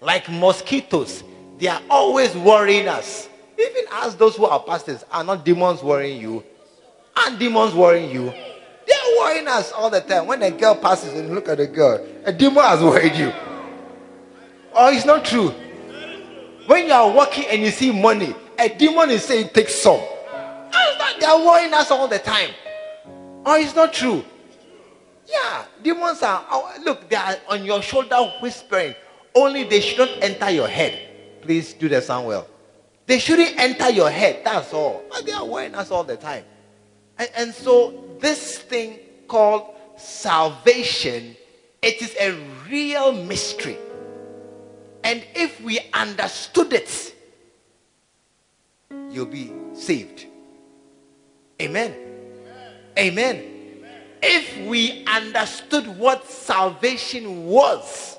Like 0.00 0.28
mosquitoes. 0.28 1.22
They 1.58 1.68
are 1.68 1.80
always 1.88 2.34
worrying 2.34 2.88
us. 2.88 3.28
Even 3.58 3.84
as 3.92 4.16
those 4.16 4.36
who 4.36 4.46
are 4.46 4.60
pastors, 4.60 5.04
are 5.10 5.24
not 5.24 5.44
demons 5.44 5.82
worrying 5.82 6.20
you? 6.20 6.44
Aren't 7.16 7.38
demons 7.38 7.74
worrying 7.74 8.10
you? 8.10 8.24
They 8.86 8.94
are 8.94 9.18
worrying 9.18 9.48
us 9.48 9.72
all 9.72 9.90
the 9.90 10.00
time. 10.00 10.26
When 10.26 10.42
a 10.42 10.50
girl 10.50 10.74
passes 10.74 11.12
and 11.14 11.34
look 11.34 11.48
at 11.48 11.58
the 11.58 11.66
girl, 11.66 12.04
a 12.24 12.32
demon 12.32 12.64
has 12.64 12.82
worried 12.82 13.14
you. 13.14 13.32
Oh, 14.74 14.92
it's 14.92 15.04
not 15.04 15.24
true. 15.24 15.50
When 16.66 16.86
you 16.86 16.92
are 16.92 17.10
walking 17.10 17.44
and 17.46 17.62
you 17.62 17.70
see 17.70 17.92
money, 17.92 18.34
a 18.58 18.68
demon 18.68 19.10
is 19.10 19.24
saying, 19.24 19.50
Take 19.52 19.68
some. 19.68 20.00
They 21.20 21.26
are 21.26 21.38
worrying 21.44 21.74
us 21.74 21.90
all 21.90 22.08
the 22.08 22.18
time. 22.18 22.50
Oh, 23.44 23.60
it's 23.60 23.74
not 23.74 23.92
true. 23.92 24.24
Yeah, 25.26 25.64
demons 25.82 26.22
are, 26.22 26.44
oh, 26.50 26.74
look, 26.84 27.08
they 27.08 27.16
are 27.16 27.36
on 27.48 27.64
your 27.64 27.82
shoulder 27.82 28.16
whispering. 28.40 28.94
Only 29.34 29.64
they 29.64 29.80
should 29.80 29.98
not 29.98 30.10
enter 30.22 30.50
your 30.50 30.68
head. 30.68 30.98
Please 31.42 31.72
do 31.74 31.88
the 31.88 32.00
sound 32.00 32.26
well. 32.26 32.46
They 33.12 33.18
shouldn't 33.18 33.58
enter 33.58 33.90
your 33.90 34.08
head. 34.08 34.40
That's 34.42 34.72
all. 34.72 35.04
But 35.10 35.26
they 35.26 35.32
are 35.32 35.44
worrying 35.44 35.74
us 35.74 35.90
all 35.90 36.02
the 36.02 36.16
time. 36.16 36.46
And, 37.18 37.28
and 37.36 37.54
so, 37.54 38.16
this 38.18 38.56
thing 38.56 39.00
called 39.28 39.66
salvation, 39.98 41.36
it 41.82 42.00
is 42.00 42.16
a 42.18 42.32
real 42.70 43.12
mystery. 43.12 43.76
And 45.04 45.22
if 45.34 45.60
we 45.60 45.78
understood 45.92 46.72
it, 46.72 47.14
you'll 49.10 49.26
be 49.26 49.52
saved. 49.74 50.24
Amen. 51.60 51.94
Amen. 52.98 53.44
If 54.22 54.66
we 54.66 55.04
understood 55.04 55.86
what 55.98 56.26
salvation 56.30 57.44
was, 57.44 58.18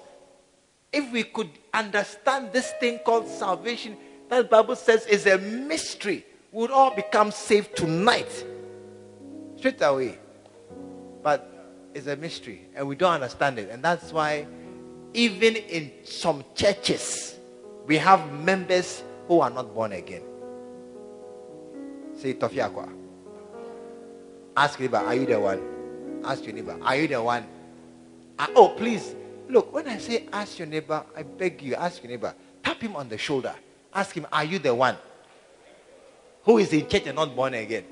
if 0.92 1.12
we 1.12 1.24
could 1.24 1.50
understand 1.74 2.54
this 2.54 2.72
thing 2.80 3.00
called 3.00 3.28
salvation, 3.28 3.98
that 4.34 4.50
Bible 4.50 4.76
says 4.76 5.06
is 5.06 5.26
a 5.26 5.38
mystery, 5.38 6.26
we 6.52 6.62
would 6.62 6.72
all 6.72 6.96
become 6.96 7.32
saved 7.32 7.76
tonight. 7.76 8.46
Straight 9.58 9.82
away. 9.82 10.18
But 11.22 11.50
it's 11.94 12.08
a 12.08 12.16
mystery, 12.16 12.68
and 12.76 12.88
we 12.88 12.96
don't 12.96 13.14
understand 13.14 13.60
it. 13.60 13.70
And 13.70 13.84
that's 13.84 14.12
why, 14.12 14.46
even 15.14 15.56
in 15.56 15.92
some 16.04 16.44
churches, 16.56 17.36
we 17.86 17.98
have 17.98 18.32
members 18.32 19.04
who 19.28 19.42
are 19.42 19.50
not 19.50 19.74
born 19.74 19.94
again. 19.94 20.24
Say 22.18 22.34
Tofiakwa. 22.34 22.92
Ask 24.56 24.80
your 24.80 24.90
neighbor, 24.90 24.98
are 24.98 25.16
you 25.16 25.26
the 25.26 25.40
one? 25.40 26.22
Ask 26.24 26.44
your 26.46 26.54
neighbor, 26.54 26.78
are 26.82 26.96
you 26.96 27.08
the 27.08 27.22
one? 27.22 27.46
Ah, 28.38 28.50
oh, 28.56 28.70
please, 28.70 29.16
Look, 29.50 29.74
when 29.74 29.88
I 29.88 29.98
say 29.98 30.26
ask 30.32 30.58
your 30.58 30.68
neighbor, 30.68 31.04
I 31.16 31.24
beg 31.24 31.62
you, 31.62 31.76
ask 31.76 32.02
your 32.02 32.10
neighbor, 32.10 32.34
tap 32.64 32.82
him 32.82 32.96
on 32.96 33.10
the 33.10 33.18
shoulder. 33.18 33.54
Ask 33.94 34.16
him, 34.16 34.28
Are 34.32 34.44
you 34.44 34.60
the 34.60 34.74
one 34.74 34.98
who 36.44 36.58
is 36.58 36.74
in 36.74 36.88
church 36.88 37.08
and 37.08 37.16
not 37.16 37.36
born 37.36 37.54
again? 37.54 37.86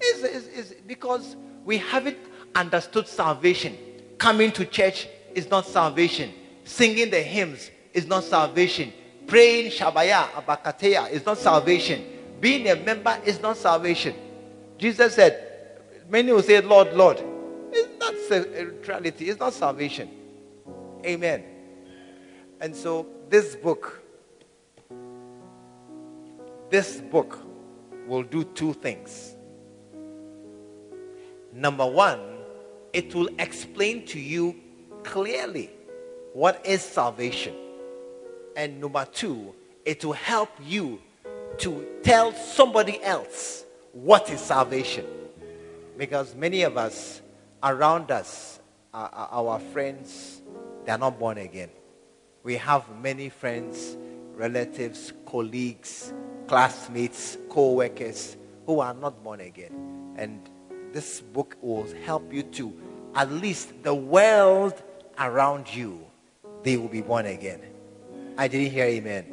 It's, 0.00 0.22
it's, 0.22 0.46
it's 0.70 0.80
because 0.82 1.36
we 1.64 1.78
haven't 1.78 2.18
understood 2.54 3.08
salvation. 3.08 3.76
Coming 4.18 4.52
to 4.52 4.64
church 4.64 5.08
is 5.34 5.50
not 5.50 5.66
salvation. 5.66 6.32
Singing 6.64 7.10
the 7.10 7.20
hymns 7.20 7.70
is 7.92 8.06
not 8.06 8.24
salvation. 8.24 8.92
Praying 9.26 9.70
Shabaya, 9.70 10.28
Abakateya 10.30 11.10
is 11.10 11.24
not 11.26 11.38
salvation. 11.38 12.04
Being 12.40 12.68
a 12.68 12.76
member 12.76 13.18
is 13.24 13.40
not 13.40 13.56
salvation. 13.56 14.14
Jesus 14.78 15.14
said, 15.14 15.42
Many 16.08 16.32
will 16.32 16.42
say, 16.42 16.60
Lord, 16.60 16.92
Lord. 16.94 17.22
It's 17.72 17.98
not 17.98 18.14
uh, 18.38 18.64
reality, 18.86 19.28
it's 19.28 19.40
not 19.40 19.52
salvation. 19.52 20.08
Amen. 21.04 21.44
And 22.60 22.74
so, 22.74 23.06
this 23.28 23.56
book, 23.56 24.02
this 26.70 27.00
book 27.00 27.38
will 28.06 28.22
do 28.22 28.44
two 28.44 28.72
things. 28.72 29.34
Number 31.52 31.86
one, 31.86 32.20
it 32.92 33.14
will 33.14 33.28
explain 33.38 34.06
to 34.06 34.20
you 34.20 34.56
clearly 35.02 35.70
what 36.32 36.64
is 36.64 36.82
salvation. 36.82 37.54
And 38.56 38.80
number 38.80 39.06
two, 39.06 39.54
it 39.84 40.04
will 40.04 40.12
help 40.12 40.50
you 40.64 41.00
to 41.58 41.86
tell 42.02 42.32
somebody 42.32 43.02
else 43.02 43.64
what 43.92 44.28
is 44.30 44.40
salvation. 44.40 45.06
Because 45.96 46.34
many 46.34 46.62
of 46.62 46.76
us 46.76 47.22
around 47.62 48.10
us, 48.10 48.60
are 48.92 49.28
our 49.30 49.58
friends, 49.58 50.40
they 50.84 50.92
are 50.92 50.98
not 50.98 51.18
born 51.18 51.38
again. 51.38 51.68
We 52.42 52.56
have 52.56 52.84
many 53.02 53.28
friends, 53.28 53.96
relatives, 54.34 55.12
colleagues, 55.26 56.12
classmates, 56.46 57.38
co 57.48 57.72
workers 57.72 58.36
who 58.66 58.80
are 58.80 58.94
not 58.94 59.22
born 59.22 59.40
again. 59.40 60.14
And 60.16 60.40
this 60.92 61.20
book 61.20 61.56
will 61.60 61.86
help 62.04 62.32
you 62.32 62.42
to, 62.42 62.72
at 63.14 63.30
least 63.30 63.82
the 63.82 63.94
world 63.94 64.82
around 65.18 65.74
you, 65.74 66.04
they 66.62 66.76
will 66.76 66.88
be 66.88 67.02
born 67.02 67.26
again. 67.26 67.60
I 68.36 68.48
didn't 68.48 68.72
hear 68.72 68.84
amen. 68.84 69.26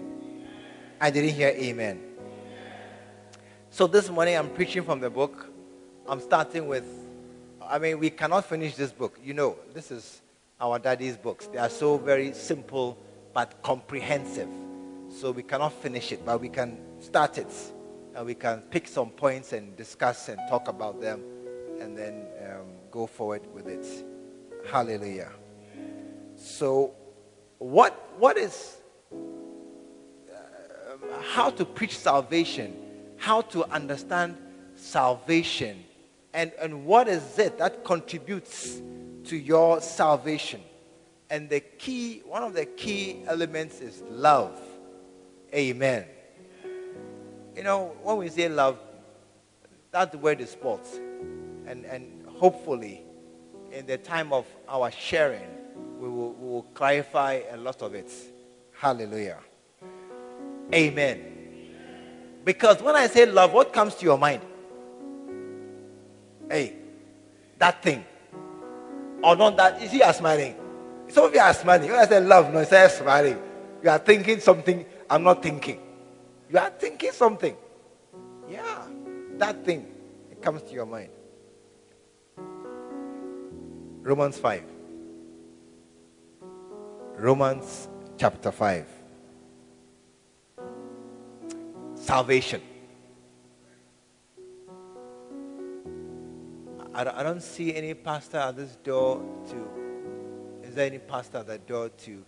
I 1.00 1.10
didn't 1.10 1.32
hear 1.32 1.50
amen. 1.50 2.02
So 3.70 3.88
this 3.88 4.10
morning 4.10 4.38
I'm 4.38 4.50
preaching 4.50 4.84
from 4.84 5.00
the 5.00 5.10
book. 5.10 5.50
I'm 6.08 6.22
starting 6.22 6.68
with, 6.68 6.86
I 7.62 7.80
mean, 7.80 8.00
we 8.00 8.10
cannot 8.10 8.46
finish 8.46 8.76
this 8.76 8.92
book. 8.92 9.20
You 9.24 9.34
know, 9.34 9.58
this 9.74 9.90
is 9.90 10.22
our 10.62 10.80
daddy's 10.80 11.18
books. 11.18 11.48
They 11.48 11.58
are 11.58 11.70
so 11.70 11.98
very 11.98 12.34
simple 12.34 12.98
but 13.34 13.62
comprehensive. 13.64 14.50
So 15.14 15.30
we 15.32 15.44
cannot 15.44 15.74
finish 15.74 16.12
it, 16.12 16.26
but 16.26 16.42
we 16.42 16.50
can 16.50 16.78
start 17.00 17.38
it. 17.38 17.54
And 18.16 18.26
we 18.26 18.34
can 18.34 18.62
pick 18.62 18.88
some 18.88 19.12
points 19.12 19.54
and 19.54 19.76
discuss 19.78 20.28
and 20.28 20.40
talk 20.50 20.68
about 20.68 21.00
them 21.00 21.22
and 21.80 21.96
then 21.96 22.26
um, 22.44 22.68
go 22.90 23.06
forward 23.06 23.42
with 23.54 23.68
it. 23.68 23.86
Hallelujah. 24.66 25.32
So, 26.36 26.96
what, 27.60 27.94
what 28.18 28.38
is 28.38 28.78
uh, 29.12 30.36
how 31.22 31.52
to 31.52 31.64
preach 31.64 31.98
salvation, 31.98 32.76
how 33.18 33.42
to 33.42 33.66
understand 33.72 34.36
salvation, 34.76 35.84
and, 36.34 36.52
and 36.60 36.86
what 36.86 37.08
is 37.08 37.38
it 37.38 37.60
that 37.60 37.86
contributes 37.86 38.82
to 39.26 39.38
your 39.38 39.80
salvation? 39.80 40.62
And 41.30 41.50
the 41.50 41.60
key, 41.60 42.24
one 42.26 42.44
of 42.44 42.54
the 42.54 42.66
key 42.66 43.22
elements 43.28 43.80
is 43.80 44.02
love. 44.10 44.60
Amen. 45.54 46.06
You 47.56 47.64
know, 47.64 47.96
when 48.02 48.18
we 48.18 48.30
say 48.30 48.50
love, 48.50 48.80
that 49.92 50.16
word 50.16 50.42
is 50.42 50.50
sports. 50.50 51.00
And, 51.68 51.86
and 51.86 52.26
hopefully, 52.28 53.04
in 53.72 53.86
the 53.86 53.98
time 53.98 54.34
of 54.34 54.46
our 54.68 54.90
sharing, 54.90 55.48
we 56.00 56.10
will, 56.10 56.34
we 56.34 56.48
will 56.50 56.64
clarify 56.74 57.42
a 57.52 57.58
lot 57.58 57.82
of 57.82 57.94
it. 57.94 58.12
Hallelujah. 58.74 59.38
Amen. 60.74 61.34
Because 62.44 62.82
when 62.82 62.96
I 62.96 63.08
say 63.08 63.26
love, 63.26 63.54
what 63.54 63.72
comes 63.72 63.96
to 63.96 64.06
your 64.06 64.18
mind? 64.18 64.42
Hey, 66.50 66.76
that 67.60 67.82
thing. 67.82 68.04
Or 69.24 69.36
not 69.36 69.56
that. 69.58 69.82
You 69.82 69.88
see, 69.88 69.98
you 69.98 70.04
are 70.04 70.14
smiling. 70.14 70.56
Some 71.08 71.26
of 71.26 71.34
you 71.34 71.40
are 71.40 71.54
smiling. 71.54 71.90
When 71.90 72.00
I 72.00 72.06
say 72.06 72.20
love, 72.20 72.52
no, 72.52 72.60
I 72.60 72.64
say 72.66 72.88
smiling. 72.90 73.42
You 73.82 73.90
are 73.90 74.00
thinking 74.00 74.40
something 74.40 74.86
I'm 75.14 75.22
not 75.22 75.44
thinking. 75.44 75.80
You 76.50 76.58
are 76.58 76.72
thinking 76.72 77.12
something. 77.12 77.56
Yeah, 78.50 78.88
that 79.38 79.64
thing. 79.64 79.86
It 80.32 80.42
comes 80.42 80.64
to 80.64 80.74
your 80.74 80.88
mind. 80.88 81.12
Romans 84.02 84.40
5. 84.40 84.64
Romans 87.18 87.90
chapter 88.18 88.52
5. 88.52 88.88
Salvation. 91.94 92.64
I 96.96 97.04
don't 97.22 97.44
see 97.44 97.76
any 97.76 97.94
pastor 97.94 98.38
at 98.38 98.56
this 98.56 98.78
door 98.78 99.24
to. 99.50 100.68
Is 100.68 100.74
there 100.74 100.88
any 100.88 100.98
pastor 100.98 101.38
at 101.38 101.46
the 101.46 101.60
door 101.60 101.90
to 101.90 102.26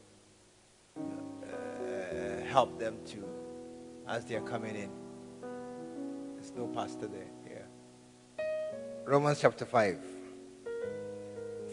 help 2.56 2.80
them 2.80 2.96
to, 3.06 3.22
as 4.08 4.24
they 4.24 4.36
are 4.36 4.48
coming 4.54 4.78
in? 4.78 4.90
There's 6.36 6.54
no 6.56 6.68
pastor 6.68 7.08
there. 7.08 7.28
Yeah. 7.46 8.46
Romans 9.04 9.40
chapter 9.42 9.66
5. 9.66 10.00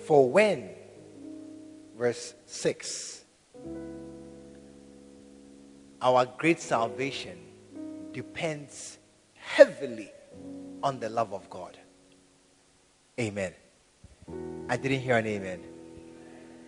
For 0.05 0.29
when, 0.29 0.71
verse 1.97 2.35
6, 2.47 3.25
our 6.03 6.27
great 6.37 6.59
salvation 6.59 7.39
depends 8.11 8.99
heavily 9.35 10.11
on 10.83 10.99
the 10.99 11.09
love 11.09 11.33
of 11.33 11.49
God. 11.49 11.79
Amen. 13.21 13.55
I 14.69 14.77
didn't 14.77 15.03
hear 15.03 15.17
an 15.17 15.29
amen. 15.29 15.61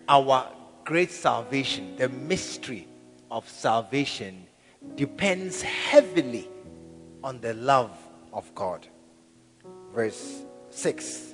Our 0.07 0.47
great 0.85 1.11
salvation, 1.11 1.97
the 1.97 2.07
mystery 2.07 2.87
of 3.29 3.47
salvation, 3.49 4.47
depends 4.95 5.61
heavily 5.61 6.49
on 7.23 7.41
the 7.41 7.53
love 7.53 7.97
of 8.33 8.53
God. 8.55 8.87
Verse 9.93 10.43
6 10.69 11.33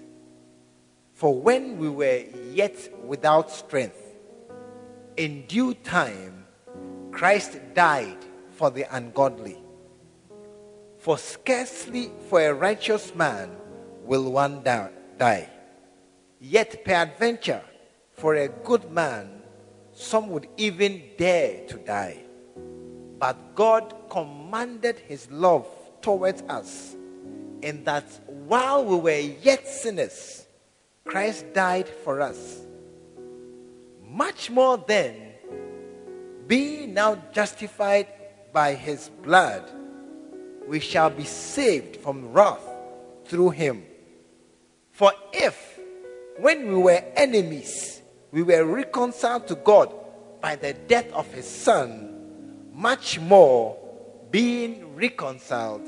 For 1.13 1.33
when 1.33 1.77
we 1.77 1.89
were 1.89 2.23
yet 2.51 2.75
without 3.05 3.51
strength, 3.51 3.97
in 5.17 5.45
due 5.47 5.73
time, 5.73 6.45
Christ 7.11 7.59
died 7.73 8.17
for 8.51 8.69
the 8.69 8.85
ungodly. 8.95 9.57
For 10.97 11.17
scarcely 11.17 12.11
for 12.29 12.41
a 12.41 12.53
righteous 12.53 13.13
man 13.15 13.49
will 14.05 14.31
one 14.31 14.63
die. 14.63 15.49
Yet, 16.39 16.85
peradventure, 16.85 17.63
for 18.13 18.35
a 18.35 18.47
good 18.47 18.91
man, 18.91 19.40
some 19.93 20.29
would 20.29 20.47
even 20.57 21.01
dare 21.17 21.65
to 21.67 21.77
die. 21.77 22.17
But 23.19 23.55
God 23.55 23.93
commanded 24.09 24.99
his 24.99 25.29
love 25.29 25.67
towards 26.01 26.41
us 26.43 26.95
in 27.61 27.83
that 27.83 28.05
while 28.27 28.83
we 28.83 28.95
were 28.95 29.19
yet 29.19 29.67
sinners, 29.67 30.47
Christ 31.05 31.45
died 31.53 31.87
for 31.87 32.21
us. 32.21 32.61
Much 34.03 34.49
more 34.49 34.83
then, 34.87 35.15
being 36.47 36.93
now 36.93 37.15
justified 37.31 38.07
by 38.51 38.73
his 38.73 39.09
blood, 39.23 39.69
we 40.67 40.79
shall 40.79 41.09
be 41.09 41.23
saved 41.23 41.97
from 41.97 42.33
wrath 42.33 42.67
through 43.25 43.51
him. 43.51 43.83
For 44.91 45.13
if, 45.31 45.79
when 46.39 46.67
we 46.67 46.75
were 46.75 47.03
enemies, 47.15 48.00
we 48.31 48.43
were 48.43 48.65
reconciled 48.65 49.47
to 49.47 49.55
God 49.55 49.93
by 50.41 50.55
the 50.55 50.73
death 50.73 51.11
of 51.11 51.31
his 51.33 51.47
Son, 51.47 52.69
much 52.73 53.19
more, 53.19 53.77
being 54.31 54.95
reconciled, 54.95 55.87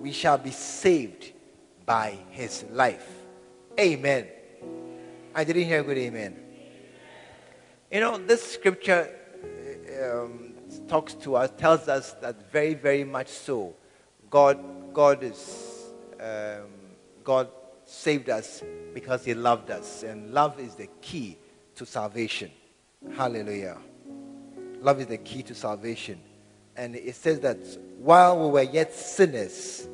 we 0.00 0.12
shall 0.12 0.38
be 0.38 0.50
saved 0.50 1.32
by 1.86 2.16
his 2.30 2.64
life. 2.70 3.08
Amen. 3.80 4.26
I 5.34 5.44
didn't 5.44 5.64
hear 5.64 5.80
a 5.80 5.82
good 5.82 5.98
amen. 5.98 6.36
You 7.90 8.00
know, 8.00 8.18
this 8.18 8.52
scripture 8.52 9.08
um, 10.02 10.52
talks 10.86 11.14
to 11.14 11.36
us, 11.36 11.50
tells 11.56 11.88
us 11.88 12.12
that 12.20 12.52
very, 12.52 12.74
very 12.74 13.04
much 13.04 13.28
so. 13.28 13.74
God, 14.28 14.92
God 14.92 15.22
is, 15.22 15.86
um, 16.20 16.66
God 17.24 17.48
saved 17.84 18.28
us 18.28 18.62
because 18.92 19.24
He 19.24 19.32
loved 19.32 19.70
us, 19.70 20.02
and 20.02 20.34
love 20.34 20.60
is 20.60 20.74
the 20.74 20.88
key 21.00 21.38
to 21.78 21.86
salvation. 21.86 22.50
Hallelujah. 23.14 23.78
Love 24.80 25.00
is 25.00 25.06
the 25.06 25.18
key 25.18 25.42
to 25.44 25.54
salvation. 25.54 26.20
And 26.76 26.94
it 26.94 27.14
says 27.14 27.40
that 27.40 27.58
while 27.98 28.38
we 28.38 28.50
were 28.50 28.62
yet 28.62 28.94
sinners, 28.94 29.88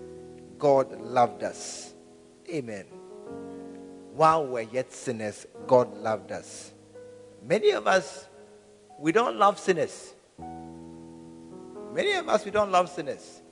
God 0.59 1.01
loved 1.01 1.43
us. 1.43 1.95
Amen. 2.49 2.85
While 4.15 4.45
we 4.47 4.51
were 4.51 4.61
yet 4.63 4.93
sinners, 4.93 5.47
God 5.67 5.97
loved 5.99 6.33
us. 6.33 6.73
Many 7.43 7.71
of 7.71 7.87
us, 7.87 8.29
we 8.99 9.13
don't 9.13 9.37
love 9.37 9.59
sinners. 9.59 10.15
Many 11.93 12.13
of 12.15 12.29
us, 12.29 12.45
we 12.45 12.51
don't 12.51 12.71
love 12.71 12.89
sinners. 12.89 13.43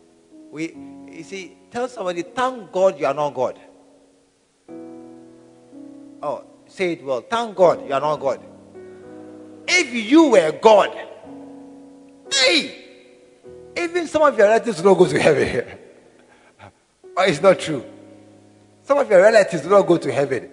We, 0.51 0.77
you 1.11 1.23
see, 1.23 1.57
tell 1.71 1.89
somebody, 1.89 2.23
thank 2.23 2.73
God 2.73 2.99
you 2.99 3.07
are 3.07 3.15
not 3.15 3.35
God. 3.35 3.59
Oh, 6.23 6.45
say 6.73 6.93
it 6.93 7.05
well. 7.05 7.21
Thank 7.21 7.57
God 7.57 7.87
you 7.87 7.93
are 7.93 8.01
not 8.01 8.17
God. 8.17 8.41
If 9.69 9.93
you 9.93 10.31
were 10.31 10.53
God, 10.53 10.91
hey, 12.33 12.85
even 13.77 14.07
some 14.07 14.23
of 14.23 14.37
your 14.37 14.49
relatives 14.49 14.83
will 14.83 14.93
not 14.93 14.99
go 14.99 15.07
to 15.07 15.21
heaven. 15.21 15.79
oh, 17.17 17.23
it's 17.23 17.41
not 17.41 17.59
true. 17.59 17.85
Some 18.83 18.99
of 18.99 19.09
your 19.09 19.23
relatives 19.23 19.63
will 19.63 19.79
not 19.79 19.87
go 19.87 19.97
to 19.99 20.13
heaven. 20.13 20.51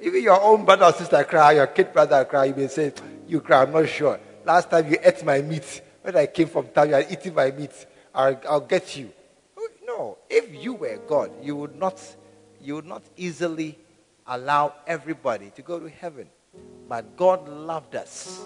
Even 0.00 0.22
your 0.22 0.40
own 0.40 0.64
brother 0.64 0.86
or 0.86 0.92
sister 0.92 1.22
cry, 1.24 1.52
your 1.52 1.66
kid 1.68 1.92
brother 1.92 2.24
cry, 2.24 2.46
you 2.46 2.54
may 2.54 2.68
say, 2.68 2.92
You 3.26 3.40
cry, 3.40 3.62
I'm 3.62 3.72
not 3.72 3.88
sure. 3.88 4.18
Last 4.44 4.70
time 4.70 4.90
you 4.90 4.98
ate 5.02 5.24
my 5.24 5.40
meat, 5.40 5.82
when 6.02 6.16
I 6.16 6.26
came 6.26 6.48
from 6.48 6.68
town, 6.68 6.88
you 6.88 6.94
are 6.96 7.04
eating 7.08 7.34
my 7.34 7.50
meat. 7.50 7.86
I'll, 8.14 8.40
I'll 8.48 8.60
get 8.60 8.96
you. 8.96 9.12
Oh, 9.56 9.68
no, 9.86 10.18
if 10.28 10.52
you 10.52 10.74
were 10.74 10.98
God, 11.06 11.30
you 11.42 11.56
would 11.56 11.76
not, 11.76 12.00
you 12.60 12.76
would 12.76 12.86
not 12.86 13.02
easily 13.16 13.78
allow 14.26 14.74
everybody 14.86 15.50
to 15.50 15.62
go 15.62 15.78
to 15.78 15.88
heaven. 15.88 16.28
But 16.88 17.16
God 17.16 17.48
loved 17.48 17.94
us 17.94 18.40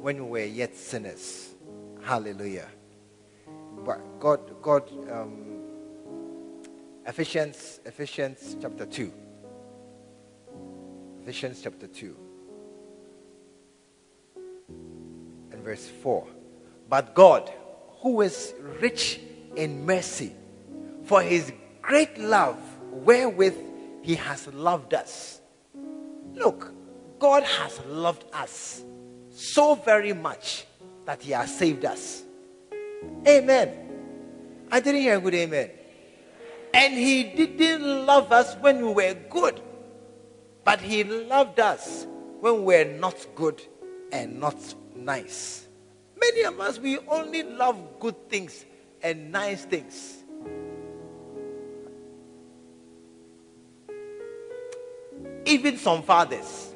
when 0.00 0.24
we 0.24 0.30
were 0.40 0.46
yet 0.46 0.76
sinners. 0.76 1.54
Hallelujah. 2.02 2.68
But 3.84 4.20
God, 4.20 4.62
God, 4.62 5.10
um, 5.10 5.48
Ephesians, 7.06 7.80
Ephesians 7.84 8.56
chapter 8.60 8.86
2. 8.86 9.12
Ephesians 11.22 11.60
chapter 11.62 11.86
2. 11.86 12.16
And 15.52 15.62
verse 15.62 15.88
4. 16.02 16.26
But 16.88 17.14
God, 17.14 17.50
who 18.00 18.20
is 18.20 18.54
rich 18.80 19.20
in 19.56 19.84
mercy, 19.84 20.32
for 21.04 21.22
his 21.22 21.52
great 21.82 22.18
love 22.18 22.58
wherewith 22.92 23.56
he 24.08 24.14
has 24.14 24.46
loved 24.54 24.94
us. 24.94 25.42
Look, 26.32 26.72
God 27.18 27.42
has 27.42 27.78
loved 27.84 28.24
us 28.32 28.82
so 29.28 29.74
very 29.74 30.14
much 30.14 30.64
that 31.04 31.20
he 31.20 31.32
has 31.32 31.54
saved 31.54 31.84
us. 31.84 32.22
Amen. 33.26 33.68
I 34.72 34.80
didn't 34.80 35.02
hear 35.02 35.18
a 35.18 35.20
good 35.20 35.34
amen. 35.34 35.70
And 36.72 36.94
he 36.94 37.22
didn't 37.22 38.06
love 38.06 38.32
us 38.32 38.56
when 38.62 38.80
we 38.80 38.94
were 38.94 39.14
good, 39.28 39.60
but 40.64 40.80
he 40.80 41.04
loved 41.04 41.60
us 41.60 42.06
when 42.40 42.64
we 42.64 42.76
were 42.76 42.84
not 42.86 43.26
good 43.34 43.60
and 44.10 44.40
not 44.40 44.56
nice. 44.96 45.66
Many 46.18 46.44
of 46.44 46.58
us, 46.60 46.78
we 46.78 46.98
only 47.08 47.42
love 47.42 47.76
good 48.00 48.30
things 48.30 48.64
and 49.02 49.30
nice 49.30 49.66
things. 49.66 50.17
Even 55.48 55.78
some 55.78 56.02
fathers, 56.02 56.74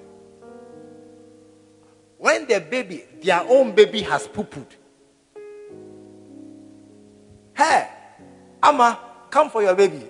when 2.16 2.46
the 2.46 2.58
baby, 2.58 3.04
their 3.22 3.42
own 3.46 3.74
baby 3.74 4.00
has 4.00 4.26
poo 4.26 4.46
hey, 7.54 7.86
Ama, 8.62 8.98
come 9.28 9.50
for 9.50 9.62
your 9.62 9.74
baby. 9.74 10.08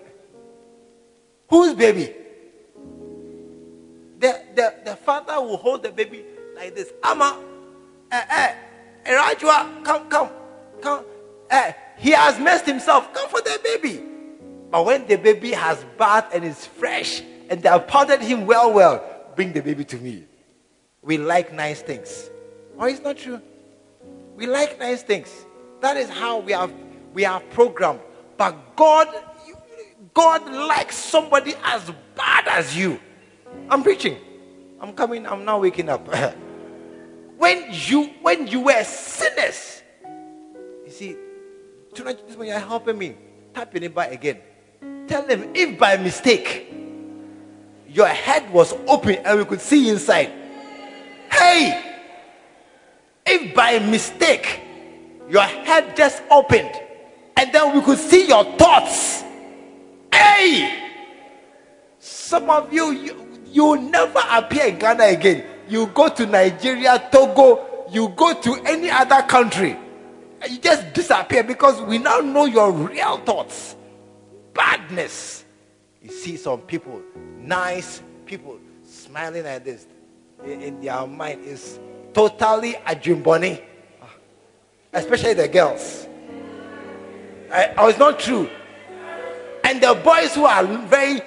Whose 1.48 1.74
baby? 1.74 2.14
The, 4.20 4.42
the, 4.54 4.74
the 4.84 4.96
father 4.96 5.40
will 5.40 5.56
hold 5.56 5.82
the 5.82 5.90
baby 5.90 6.24
like 6.54 6.76
this. 6.76 6.92
Ama, 7.02 7.42
eh, 8.12 8.24
eh, 8.30 8.54
Erajua, 9.06 9.82
come, 9.84 10.08
come, 10.08 10.30
come. 10.80 11.04
Eh, 11.50 11.72
he 11.98 12.12
has 12.12 12.38
messed 12.38 12.66
himself. 12.66 13.12
Come 13.12 13.28
for 13.28 13.40
the 13.40 13.58
baby. 13.64 14.04
But 14.70 14.86
when 14.86 15.06
the 15.08 15.16
baby 15.16 15.50
has 15.50 15.84
bathed 15.98 16.28
and 16.32 16.44
is 16.44 16.64
fresh, 16.64 17.22
and 17.52 17.62
they 17.62 17.68
have 17.68 17.86
powdered 17.86 18.22
him 18.22 18.46
well, 18.46 18.72
well. 18.72 19.04
Bring 19.36 19.52
the 19.52 19.60
baby 19.60 19.84
to 19.84 19.98
me. 19.98 20.24
We 21.02 21.18
like 21.18 21.52
nice 21.52 21.82
things. 21.82 22.30
Oh, 22.78 22.86
it's 22.86 23.02
not 23.02 23.18
true. 23.18 23.42
We 24.36 24.46
like 24.46 24.78
nice 24.78 25.02
things. 25.02 25.28
That 25.82 25.98
is 25.98 26.08
how 26.08 26.38
we 26.38 26.52
have 26.52 26.72
we 27.12 27.26
are 27.26 27.40
programmed. 27.50 28.00
But 28.38 28.74
God, 28.74 29.08
God 30.14 30.50
likes 30.50 30.96
somebody 30.96 31.52
as 31.62 31.90
bad 32.16 32.48
as 32.48 32.74
you. 32.74 32.98
I'm 33.68 33.82
preaching. 33.82 34.16
I'm 34.80 34.94
coming. 34.94 35.26
I'm 35.26 35.44
now 35.44 35.60
waking 35.60 35.90
up. 35.90 36.08
when 37.36 37.66
you 37.70 38.06
when 38.22 38.46
you 38.46 38.60
were 38.60 38.82
sinners, 38.82 39.82
you 40.86 40.90
see, 40.90 41.16
tonight 41.92 42.26
this 42.26 42.34
morning 42.34 42.52
you're 42.52 42.60
helping 42.60 42.96
me. 42.96 43.14
Tap 43.52 43.74
your 43.74 43.82
neighbor 43.82 44.08
again. 44.10 44.38
Tell 45.06 45.26
them 45.26 45.50
if 45.54 45.78
by 45.78 45.98
mistake 45.98 46.81
your 47.92 48.08
head 48.08 48.50
was 48.52 48.72
open 48.88 49.16
and 49.16 49.38
we 49.38 49.44
could 49.44 49.60
see 49.60 49.90
inside. 49.90 50.32
Hey, 51.30 51.94
if 53.26 53.54
by 53.54 53.78
mistake 53.78 54.60
your 55.28 55.42
head 55.42 55.96
just 55.96 56.22
opened 56.30 56.70
and 57.36 57.52
then 57.52 57.74
we 57.74 57.82
could 57.82 57.98
see 57.98 58.26
your 58.28 58.44
thoughts. 58.56 59.22
Hey, 60.12 60.90
some 61.98 62.48
of 62.50 62.72
you, 62.72 62.92
you, 62.92 63.42
you 63.46 63.76
never 63.78 64.20
appear 64.30 64.66
in 64.66 64.78
Ghana 64.78 65.04
again. 65.04 65.44
You 65.68 65.86
go 65.88 66.08
to 66.08 66.26
Nigeria, 66.26 67.08
Togo, 67.12 67.86
you 67.90 68.08
go 68.10 68.34
to 68.34 68.54
any 68.64 68.90
other 68.90 69.22
country. 69.22 69.76
You 70.48 70.58
just 70.58 70.92
disappear 70.92 71.44
because 71.44 71.80
we 71.82 71.98
now 71.98 72.18
know 72.18 72.46
your 72.46 72.72
real 72.72 73.18
thoughts. 73.18 73.76
Badness. 74.54 75.44
You 76.02 76.10
see 76.10 76.36
some 76.36 76.62
people 76.62 77.00
nice 77.42 78.02
people 78.26 78.58
smiling 78.86 79.44
like 79.44 79.64
this 79.64 79.86
in, 80.44 80.60
in 80.62 80.80
their 80.80 81.06
mind 81.06 81.44
is 81.44 81.78
totally 82.12 82.74
a 82.74 82.94
jimboni, 82.94 83.62
ah. 84.00 84.08
especially 84.92 85.34
the 85.34 85.48
girls. 85.48 86.06
I, 87.52 87.74
it's 87.88 87.98
not 87.98 88.18
true. 88.18 88.48
And 89.64 89.80
the 89.80 89.94
boys 90.02 90.34
who 90.34 90.44
are 90.44 90.64
very 90.86 91.20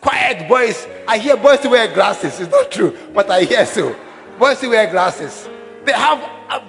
quiet 0.00 0.48
boys, 0.48 0.86
I 1.06 1.18
hear 1.18 1.36
boys 1.36 1.60
who 1.60 1.70
wear 1.70 1.92
glasses. 1.92 2.40
It's 2.40 2.50
not 2.50 2.70
true, 2.70 2.96
but 3.12 3.30
I 3.30 3.42
hear 3.42 3.66
so. 3.66 3.94
Boys 4.38 4.60
who 4.60 4.70
wear 4.70 4.90
glasses, 4.90 5.48
they 5.84 5.92
have 5.92 6.18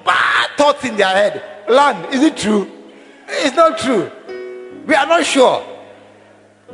bad 0.03 0.49
thoughts 0.57 0.83
in 0.83 0.95
their 0.95 1.07
head. 1.07 1.43
Land, 1.69 2.13
is 2.13 2.21
it 2.23 2.35
true? 2.35 2.69
It's 3.27 3.55
not 3.55 3.77
true. 3.77 4.11
We 4.85 4.95
are 4.95 5.07
not 5.07 5.25
sure. 5.25 5.65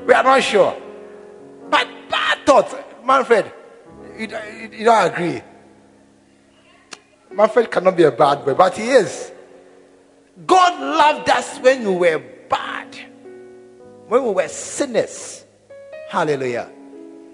We 0.06 0.14
are 0.14 0.24
not 0.24 0.42
sure. 0.42 0.76
But 1.70 1.88
bad 2.10 2.46
thoughts. 2.46 2.76
Manfred, 3.06 3.52
you, 4.18 4.28
you, 4.28 4.70
you 4.80 4.86
don't 4.86 5.12
agree. 5.12 5.42
Manfred 7.32 7.72
cannot 7.72 7.96
be 7.96 8.04
a 8.04 8.12
bad 8.12 8.44
boy, 8.44 8.54
but 8.54 8.76
he 8.76 8.90
is. 8.90 9.32
God 10.46 10.80
loved 10.80 11.30
us 11.30 11.60
when 11.60 11.84
we 11.86 11.96
were 11.96 12.24
bad, 12.50 12.96
when 14.08 14.24
we 14.24 14.32
were 14.32 14.48
sinners. 14.48 15.46
Hallelujah. 16.10 16.72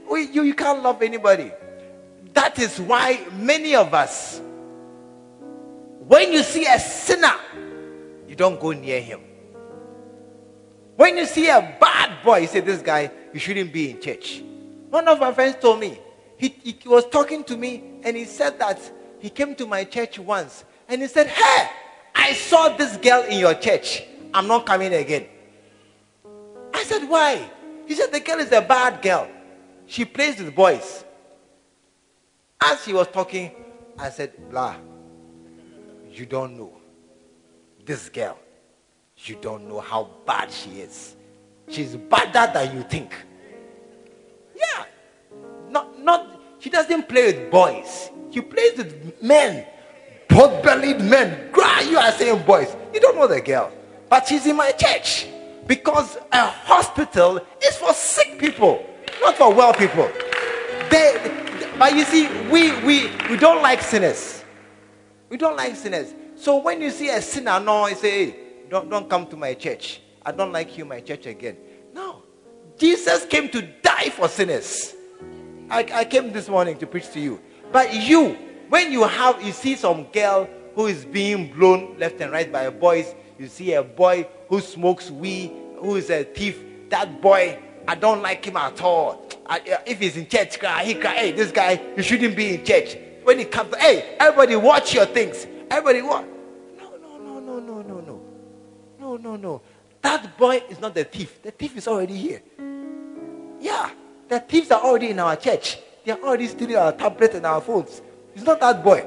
We, 0.09 0.27
you, 0.27 0.43
you 0.43 0.53
can't 0.53 0.83
love 0.83 1.01
anybody. 1.01 1.51
That 2.33 2.59
is 2.59 2.79
why 2.79 3.25
many 3.33 3.75
of 3.75 3.93
us, 3.93 4.41
when 6.07 6.33
you 6.33 6.43
see 6.43 6.65
a 6.65 6.79
sinner, 6.79 7.35
you 8.27 8.35
don't 8.35 8.59
go 8.59 8.71
near 8.71 9.01
him. 9.01 9.21
When 10.95 11.17
you 11.17 11.25
see 11.25 11.47
a 11.49 11.77
bad 11.79 12.23
boy, 12.23 12.39
you 12.39 12.47
say, 12.47 12.59
This 12.59 12.81
guy, 12.81 13.11
you 13.33 13.39
shouldn't 13.39 13.71
be 13.71 13.91
in 13.91 14.01
church. 14.01 14.43
One 14.95 15.09
of 15.09 15.19
my 15.19 15.33
friends 15.33 15.57
told 15.59 15.81
me, 15.81 15.99
he, 16.37 16.47
he 16.47 16.79
was 16.87 17.05
talking 17.09 17.43
to 17.43 17.57
me 17.57 17.83
and 18.03 18.15
he 18.15 18.23
said 18.23 18.57
that 18.59 18.79
he 19.19 19.29
came 19.29 19.53
to 19.55 19.67
my 19.67 19.83
church 19.83 20.17
once 20.17 20.63
and 20.87 21.01
he 21.01 21.09
said, 21.09 21.27
Hey, 21.27 21.69
I 22.15 22.31
saw 22.31 22.69
this 22.69 22.95
girl 22.95 23.23
in 23.23 23.39
your 23.39 23.55
church. 23.55 24.03
I'm 24.33 24.47
not 24.47 24.65
coming 24.65 24.93
again. 24.93 25.25
I 26.73 26.81
said, 26.85 27.09
Why? 27.09 27.45
He 27.85 27.93
said, 27.93 28.13
The 28.13 28.21
girl 28.21 28.39
is 28.39 28.53
a 28.53 28.61
bad 28.61 29.01
girl. 29.01 29.27
She 29.85 30.05
plays 30.05 30.39
with 30.39 30.55
boys. 30.55 31.03
As 32.63 32.85
he 32.85 32.93
was 32.93 33.09
talking, 33.09 33.51
I 33.99 34.09
said, 34.09 34.49
Blah, 34.49 34.77
you 36.09 36.25
don't 36.25 36.55
know. 36.57 36.71
This 37.85 38.07
girl, 38.07 38.39
you 39.17 39.35
don't 39.41 39.67
know 39.67 39.81
how 39.81 40.09
bad 40.25 40.49
she 40.53 40.79
is. 40.79 41.17
She's 41.67 41.97
badder 41.97 42.49
than 42.53 42.77
you 42.77 42.83
think. 42.83 43.13
Yeah. 44.55 44.85
Not, 45.69 45.99
not, 45.99 46.41
she 46.59 46.69
doesn't 46.69 47.07
play 47.07 47.33
with 47.33 47.51
boys. 47.51 48.09
She 48.31 48.41
plays 48.41 48.77
with 48.77 49.21
men 49.21 49.65
pot-bellied 50.35 50.99
men. 51.01 51.49
You 51.89 51.97
are 51.97 52.11
saying 52.11 52.43
boys. 52.43 52.75
You 52.93 52.99
don't 52.99 53.15
know 53.15 53.27
the 53.27 53.41
girl, 53.41 53.71
but 54.09 54.27
she's 54.27 54.45
in 54.45 54.55
my 54.57 54.71
church 54.71 55.27
because 55.65 56.17
a 56.31 56.45
hospital 56.47 57.39
is 57.63 57.77
for 57.77 57.93
sick 57.93 58.37
people, 58.37 58.85
not 59.21 59.35
for 59.35 59.53
well 59.53 59.73
people. 59.73 60.09
They, 60.89 61.15
but 61.79 61.95
you 61.95 62.03
see, 62.03 62.27
we 62.49 62.71
we 62.83 63.11
we 63.29 63.37
don't 63.37 63.61
like 63.61 63.81
sinners. 63.81 64.43
We 65.29 65.37
don't 65.37 65.55
like 65.55 65.75
sinners. 65.75 66.13
So 66.35 66.57
when 66.57 66.81
you 66.81 66.91
see 66.91 67.09
a 67.09 67.21
sinner, 67.21 67.59
no, 67.59 67.87
you 67.87 67.95
say, 67.95 68.25
hey, 68.25 68.35
don't, 68.69 68.89
don't 68.89 69.09
come 69.09 69.25
to 69.27 69.37
my 69.37 69.53
church. 69.53 70.01
I 70.23 70.31
don't 70.31 70.51
like 70.51 70.77
you, 70.77 70.85
my 70.85 70.99
church 70.99 71.25
again. 71.27 71.57
Jesus 72.77 73.25
came 73.25 73.49
to 73.49 73.61
die 73.61 74.09
for 74.09 74.27
sinners. 74.27 74.93
I, 75.69 75.87
I 75.93 76.05
came 76.05 76.31
this 76.31 76.49
morning 76.49 76.77
to 76.77 76.87
preach 76.87 77.11
to 77.13 77.19
you. 77.19 77.39
But 77.71 77.93
you, 77.93 78.37
when 78.69 78.91
you 78.91 79.03
have, 79.03 79.41
you 79.41 79.51
see 79.51 79.75
some 79.75 80.05
girl 80.11 80.49
who 80.75 80.87
is 80.87 81.05
being 81.05 81.51
blown 81.53 81.97
left 81.97 82.19
and 82.21 82.31
right 82.31 82.51
by 82.51 82.69
boys, 82.69 83.15
you 83.39 83.47
see 83.47 83.73
a 83.73 83.83
boy 83.83 84.27
who 84.49 84.59
smokes 84.59 85.09
weed, 85.09 85.51
who 85.79 85.95
is 85.95 86.09
a 86.09 86.23
thief, 86.23 86.61
that 86.89 87.21
boy, 87.21 87.59
I 87.87 87.95
don't 87.95 88.21
like 88.21 88.45
him 88.45 88.57
at 88.57 88.81
all. 88.81 89.25
I, 89.45 89.59
uh, 89.59 89.77
if 89.85 89.99
he's 89.99 90.17
in 90.17 90.27
church, 90.27 90.59
cry, 90.59 90.83
he 90.83 90.95
cry, 90.95 91.15
hey, 91.15 91.31
this 91.31 91.51
guy, 91.51 91.81
you 91.95 92.03
shouldn't 92.03 92.35
be 92.35 92.55
in 92.55 92.65
church. 92.65 92.97
When 93.23 93.39
he 93.39 93.45
comes, 93.45 93.75
hey, 93.75 94.15
everybody 94.19 94.55
watch 94.55 94.93
your 94.93 95.05
things. 95.05 95.47
Everybody 95.69 96.01
what? 96.01 96.25
No, 96.77 96.97
no, 96.97 97.17
no, 97.17 97.39
no, 97.39 97.59
no, 97.59 97.81
no, 97.81 97.99
no. 97.99 98.21
No, 98.99 99.17
no, 99.17 99.35
no. 99.35 99.61
That 100.05 100.37
boy 100.37 100.61
is 100.69 100.79
not 100.79 100.93
the 100.93 101.03
thief. 101.03 101.41
The 101.41 101.49
thief 101.49 101.75
is 101.75 101.87
already 101.87 102.15
here. 102.15 102.39
Yeah. 103.59 103.89
The 104.27 104.39
thieves 104.39 104.69
are 104.69 104.79
already 104.79 105.09
in 105.09 105.17
our 105.17 105.35
church. 105.35 105.79
They 106.03 106.11
are 106.11 106.19
already 106.19 106.47
stealing 106.47 106.75
our 106.75 106.91
tablet 106.91 107.33
and 107.33 107.43
our 107.43 107.59
phones. 107.59 108.03
It's 108.35 108.43
not 108.43 108.59
that 108.59 108.83
boy. 108.83 109.03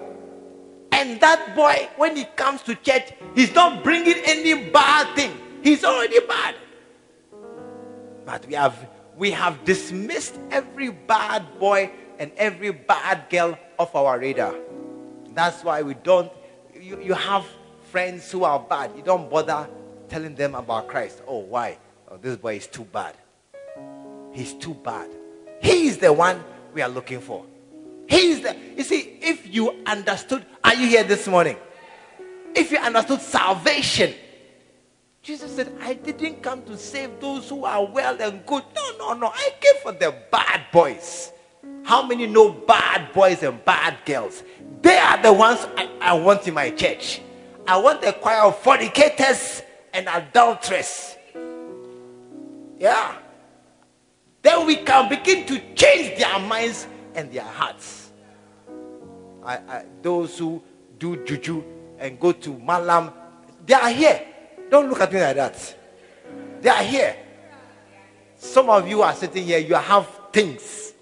And 0.90 1.20
that 1.20 1.54
boy, 1.54 1.88
when 1.98 2.16
he 2.16 2.24
comes 2.24 2.62
to 2.62 2.74
church, 2.74 3.12
he's 3.36 3.54
not 3.54 3.84
bringing 3.84 4.16
any 4.24 4.70
bad 4.70 5.14
thing. 5.14 5.30
He's 5.62 5.84
already 5.84 6.18
bad. 6.26 6.56
But 8.26 8.44
we 8.48 8.54
have 8.54 8.88
we 9.16 9.30
have 9.30 9.64
dismissed 9.64 10.34
every 10.50 10.90
bad 10.90 11.60
boy 11.60 11.92
and 12.18 12.32
every 12.36 12.72
bad 12.72 13.30
girl 13.30 13.56
off 13.78 13.94
our 13.94 14.18
radar. 14.18 14.52
That's 15.32 15.62
why 15.62 15.80
we 15.82 15.94
don't. 15.94 16.32
You, 16.74 17.00
you 17.00 17.14
have 17.14 17.46
friends 17.92 18.32
who 18.32 18.42
are 18.42 18.58
bad. 18.58 18.90
You 18.96 19.02
don't 19.04 19.30
bother 19.30 19.68
telling 20.08 20.34
them 20.34 20.54
about 20.54 20.88
Christ. 20.88 21.22
Oh, 21.26 21.38
why? 21.38 21.78
Oh, 22.10 22.16
this 22.16 22.36
boy 22.36 22.56
is 22.56 22.66
too 22.66 22.84
bad. 22.84 23.14
He's 24.32 24.54
too 24.54 24.74
bad. 24.74 25.10
He 25.60 25.88
is 25.88 25.98
the 25.98 26.12
one 26.12 26.42
we 26.72 26.82
are 26.82 26.88
looking 26.88 27.20
for. 27.20 27.44
He 28.08 28.32
is 28.32 28.40
the. 28.40 28.56
You 28.76 28.84
see, 28.84 29.18
if 29.20 29.52
you 29.52 29.82
understood, 29.84 30.44
are 30.64 30.74
you 30.74 30.86
here 30.86 31.04
this 31.04 31.26
morning? 31.26 31.56
If 32.54 32.72
you 32.72 32.78
understood 32.78 33.20
salvation, 33.20 34.14
Jesus 35.22 35.54
said, 35.54 35.72
I 35.80 35.94
didn't 35.94 36.42
come 36.42 36.62
to 36.64 36.76
save 36.76 37.20
those 37.20 37.48
who 37.48 37.64
are 37.64 37.84
well 37.84 38.20
and 38.20 38.44
good. 38.46 38.62
No, 38.74 38.96
no, 38.98 39.12
no. 39.14 39.26
I 39.28 39.52
came 39.60 39.82
for 39.82 39.92
the 39.92 40.14
bad 40.30 40.62
boys. 40.72 41.32
How 41.84 42.06
many 42.06 42.26
know 42.26 42.50
bad 42.50 43.12
boys 43.12 43.42
and 43.42 43.62
bad 43.64 43.98
girls? 44.04 44.42
They 44.80 44.96
are 44.96 45.20
the 45.22 45.32
ones 45.32 45.66
I, 45.76 45.90
I 46.00 46.12
want 46.14 46.48
in 46.48 46.54
my 46.54 46.70
church. 46.70 47.20
I 47.66 47.76
want 47.76 48.02
a 48.04 48.12
choir 48.12 48.42
of 48.44 48.58
fornicators 48.58 49.62
and 49.98 50.06
adulteress. 50.08 51.16
Yeah. 52.78 53.16
Then 54.42 54.64
we 54.64 54.76
can 54.76 55.08
begin 55.08 55.44
to 55.46 55.74
change 55.74 56.18
their 56.18 56.38
minds 56.38 56.86
and 57.14 57.32
their 57.32 57.42
hearts. 57.42 58.12
I, 59.44 59.54
I, 59.56 59.84
those 60.00 60.38
who 60.38 60.62
do 60.98 61.24
juju 61.24 61.64
and 61.98 62.20
go 62.20 62.30
to 62.30 62.50
malam, 62.58 63.12
they 63.66 63.74
are 63.74 63.90
here. 63.90 64.24
Don't 64.70 64.88
look 64.88 65.00
at 65.00 65.12
me 65.12 65.20
like 65.20 65.36
that. 65.36 65.76
They 66.60 66.68
are 66.68 66.82
here. 66.82 67.16
Some 68.36 68.70
of 68.70 68.86
you 68.86 69.02
are 69.02 69.14
sitting 69.14 69.44
here, 69.44 69.58
you 69.58 69.74
have 69.74 70.06
things. 70.32 70.92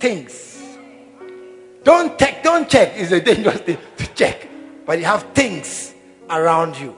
Things. 0.00 0.60
Don't 1.84 2.18
check, 2.18 2.42
don't 2.42 2.68
check. 2.68 2.94
It's 2.96 3.12
a 3.12 3.20
dangerous 3.20 3.60
thing 3.60 3.78
to 3.96 4.14
check. 4.14 4.48
But 4.84 4.98
you 4.98 5.04
have 5.04 5.22
things 5.32 5.94
around 6.28 6.76
you. 6.76 6.96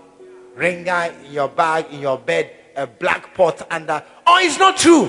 Ringer 0.55 1.13
in 1.25 1.33
your 1.33 1.49
bag, 1.49 1.87
in 1.91 2.01
your 2.01 2.19
bed, 2.19 2.51
a 2.77 2.87
black 2.87 3.35
pot 3.35 3.67
under. 3.71 4.03
Oh, 4.27 4.39
it's 4.41 4.59
not 4.59 4.77
true. 4.77 5.07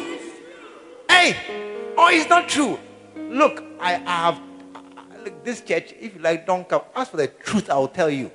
Hey, 1.09 1.35
oh, 1.97 2.09
it's 2.11 2.29
not 2.29 2.49
true. 2.49 2.79
Look, 3.15 3.63
I, 3.79 3.95
I 3.95 4.11
have 4.25 4.41
look, 5.23 5.43
this 5.43 5.61
church. 5.61 5.93
If 5.99 6.15
you 6.15 6.21
like, 6.21 6.45
don't 6.45 6.67
come. 6.67 6.81
Ask 6.95 7.11
for 7.11 7.17
the 7.17 7.27
truth. 7.27 7.69
I 7.69 7.77
will 7.77 7.87
tell 7.87 8.09
you. 8.09 8.31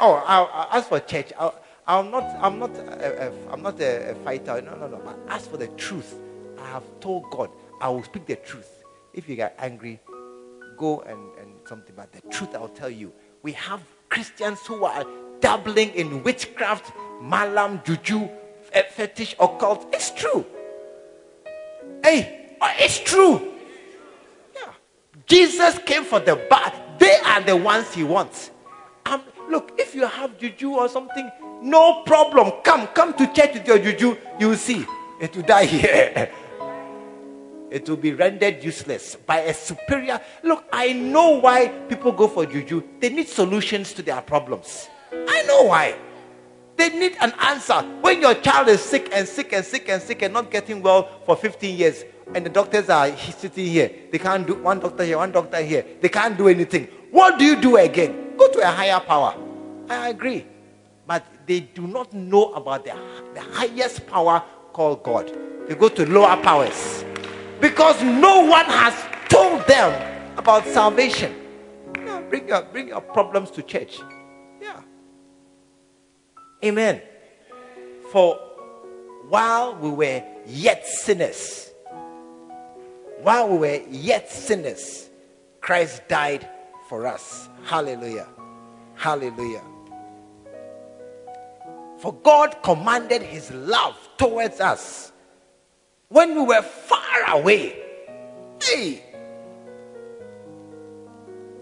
Oh, 0.00 0.14
I'll, 0.26 0.68
ask 0.72 0.88
for 0.88 1.00
church. 1.00 1.32
I'll, 1.38 1.60
I'm 1.86 2.10
not. 2.10 2.24
I'm 2.40 2.58
not. 2.58 2.70
I'm 3.50 3.62
not 3.62 3.80
a, 3.80 4.10
a 4.10 4.14
fighter. 4.16 4.62
No, 4.62 4.76
no, 4.76 4.88
no. 4.88 5.00
But 5.04 5.18
ask 5.28 5.50
for 5.50 5.56
the 5.56 5.68
truth. 5.68 6.18
I 6.58 6.66
have 6.68 6.84
told 7.00 7.30
God. 7.30 7.50
I 7.80 7.88
will 7.88 8.02
speak 8.02 8.26
the 8.26 8.36
truth. 8.36 8.84
If 9.12 9.28
you 9.28 9.36
get 9.36 9.54
angry, 9.58 10.00
go 10.76 11.00
and, 11.00 11.20
and 11.38 11.50
something. 11.66 11.94
But 11.94 12.12
the 12.12 12.22
truth, 12.30 12.54
I'll 12.54 12.68
tell 12.68 12.90
you. 12.90 13.12
We 13.42 13.52
have 13.52 13.80
Christians 14.08 14.60
who 14.66 14.84
are 14.84 15.06
dabbling 15.40 15.90
in 15.94 16.22
witchcraft, 16.22 16.92
malam, 17.20 17.80
juju, 17.84 18.28
fetish, 18.90 19.34
occult. 19.40 19.86
It's 19.92 20.10
true. 20.10 20.44
Hey, 22.02 22.56
oh, 22.60 22.72
it's 22.78 22.98
true. 23.00 23.54
Yeah. 24.54 24.72
Jesus 25.26 25.78
came 25.80 26.04
for 26.04 26.20
the 26.20 26.36
bad. 26.48 26.74
They 26.98 27.16
are 27.16 27.40
the 27.40 27.56
ones 27.56 27.92
he 27.94 28.04
wants. 28.04 28.50
Um, 29.06 29.22
look, 29.48 29.72
if 29.78 29.94
you 29.94 30.06
have 30.06 30.38
juju 30.38 30.70
or 30.70 30.88
something, 30.88 31.30
no 31.62 32.02
problem. 32.04 32.52
Come, 32.62 32.86
come 32.88 33.14
to 33.14 33.26
church 33.32 33.54
with 33.54 33.66
your 33.66 33.78
juju. 33.78 34.16
You 34.38 34.50
will 34.50 34.56
see. 34.56 34.84
It 35.20 35.34
will 35.34 35.42
die 35.42 35.64
here. 35.64 36.30
it 37.70 37.88
will 37.88 37.96
be 37.96 38.12
rendered 38.12 38.62
useless 38.62 39.16
by 39.16 39.40
a 39.40 39.54
superior. 39.54 40.20
Look, 40.42 40.64
I 40.72 40.92
know 40.92 41.40
why 41.40 41.68
people 41.88 42.12
go 42.12 42.28
for 42.28 42.46
juju. 42.46 42.82
They 43.00 43.10
need 43.10 43.28
solutions 43.28 43.92
to 43.94 44.02
their 44.02 44.20
problems. 44.20 44.88
I 45.12 45.42
know 45.42 45.64
why. 45.64 45.96
They 46.76 46.90
need 46.90 47.16
an 47.20 47.32
answer. 47.40 47.82
When 48.00 48.20
your 48.20 48.34
child 48.34 48.68
is 48.68 48.80
sick 48.80 49.08
and 49.12 49.26
sick 49.26 49.52
and 49.52 49.64
sick 49.64 49.88
and 49.88 50.00
sick 50.00 50.22
and 50.22 50.32
not 50.32 50.50
getting 50.50 50.80
well 50.80 51.08
for 51.26 51.36
15 51.36 51.76
years, 51.76 52.04
and 52.34 52.44
the 52.44 52.50
doctors 52.50 52.88
are 52.88 53.16
sitting 53.16 53.66
here, 53.66 53.90
they 54.12 54.18
can't 54.18 54.46
do 54.46 54.54
one 54.54 54.78
doctor 54.80 55.04
here, 55.04 55.16
one 55.16 55.32
doctor 55.32 55.60
here, 55.62 55.84
they 56.00 56.08
can't 56.08 56.36
do 56.36 56.48
anything. 56.48 56.88
What 57.10 57.38
do 57.38 57.44
you 57.44 57.60
do 57.60 57.76
again? 57.76 58.36
Go 58.36 58.50
to 58.52 58.60
a 58.60 58.66
higher 58.70 59.00
power. 59.00 59.34
I 59.88 60.10
agree. 60.10 60.46
But 61.06 61.26
they 61.46 61.60
do 61.60 61.86
not 61.86 62.12
know 62.12 62.52
about 62.52 62.84
the, 62.84 62.94
the 63.34 63.40
highest 63.40 64.06
power 64.06 64.42
called 64.72 65.02
God. 65.02 65.32
They 65.66 65.74
go 65.74 65.88
to 65.88 66.06
lower 66.06 66.36
powers 66.42 67.04
because 67.60 68.00
no 68.02 68.44
one 68.44 68.66
has 68.66 68.94
told 69.28 69.66
them 69.66 70.36
about 70.36 70.64
salvation. 70.66 71.34
Yeah, 71.96 72.20
bring, 72.20 72.48
your, 72.48 72.62
bring 72.62 72.88
your 72.88 73.00
problems 73.00 73.50
to 73.52 73.62
church. 73.62 74.00
Amen. 76.64 77.00
For 78.10 78.36
while 79.28 79.76
we 79.76 79.90
were 79.90 80.22
yet 80.46 80.86
sinners, 80.86 81.70
while 83.22 83.48
we 83.48 83.58
were 83.58 83.82
yet 83.90 84.30
sinners, 84.30 85.08
Christ 85.60 86.02
died 86.08 86.48
for 86.88 87.06
us. 87.06 87.48
Hallelujah. 87.64 88.26
Hallelujah. 88.94 89.62
For 91.98 92.14
God 92.14 92.62
commanded 92.62 93.22
his 93.22 93.50
love 93.52 93.96
towards 94.16 94.60
us 94.60 95.12
when 96.08 96.34
we 96.34 96.42
were 96.42 96.62
far 96.62 97.30
away. 97.38 97.76
Hey. 98.62 99.04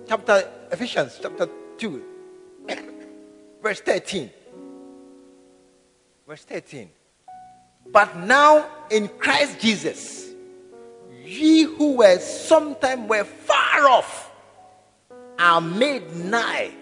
Chapter 0.08 0.48
Ephesians 0.70 1.18
chapter 1.20 1.48
2 1.78 2.04
verse 3.62 3.80
13. 3.80 4.30
Verse 6.26 6.42
13. 6.44 6.90
But 7.92 8.16
now 8.16 8.66
in 8.90 9.08
Christ 9.08 9.60
Jesus, 9.60 10.26
ye 11.24 11.62
who 11.62 11.96
were 11.98 12.18
sometime 12.18 13.06
were 13.06 13.24
far 13.24 13.88
off 13.88 14.32
are 15.38 15.60
made 15.60 16.14
nigh 16.16 16.72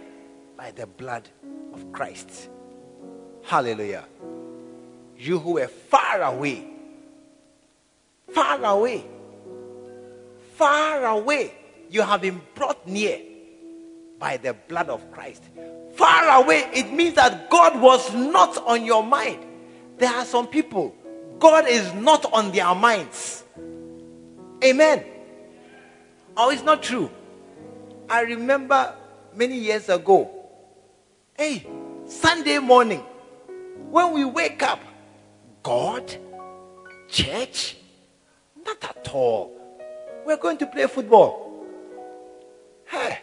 by 0.57 0.71
the 0.71 0.87
blood 0.87 1.29
of 1.75 1.93
Christ. 1.93 2.49
Hallelujah. 3.43 4.07
You 5.19 5.39
who 5.39 5.53
were 5.55 5.69
far 5.69 6.23
away, 6.23 6.67
far 8.29 8.65
away, 8.65 9.05
far 10.55 11.05
away, 11.05 11.55
you 11.91 12.01
have 12.01 12.23
been 12.23 12.41
brought 12.55 12.87
near 12.87 13.21
by 14.19 14.37
the 14.37 14.55
blood 14.69 14.89
of 14.89 15.11
Christ 15.13 15.45
far 15.95 16.43
away, 16.43 16.69
it 16.73 16.93
means 16.93 17.15
that 17.15 17.51
God 17.51 17.81
was 17.81 18.13
not 18.15 18.59
on 18.67 18.85
your 18.85 19.03
mind. 19.03 19.45
There 19.99 20.11
are 20.11 20.25
some 20.25 20.47
people, 20.47 20.95
God 21.39 21.67
is 21.69 21.93
not 21.95 22.31
on 22.33 22.53
their 22.53 22.75
minds. 22.75 23.45
Amen. 24.63 25.05
Oh, 26.37 26.51
it's 26.51 26.63
not 26.63 26.83
true. 26.83 27.11
I 28.09 28.23
remember 28.23 28.95
many 29.35 29.57
years 29.57 29.89
ago. 29.89 30.31
Hey, 31.37 31.67
Sunday 32.07 32.59
morning, 32.59 33.01
when 33.91 34.13
we 34.13 34.25
wake 34.25 34.63
up, 34.63 34.81
God, 35.63 36.17
church, 37.09 37.77
not 38.65 38.83
at 38.83 39.09
all. 39.13 39.53
We're 40.27 40.37
going 40.37 40.59
to 40.59 40.67
play 40.67 40.87
football. 40.87 41.65
Hey, 42.87 43.19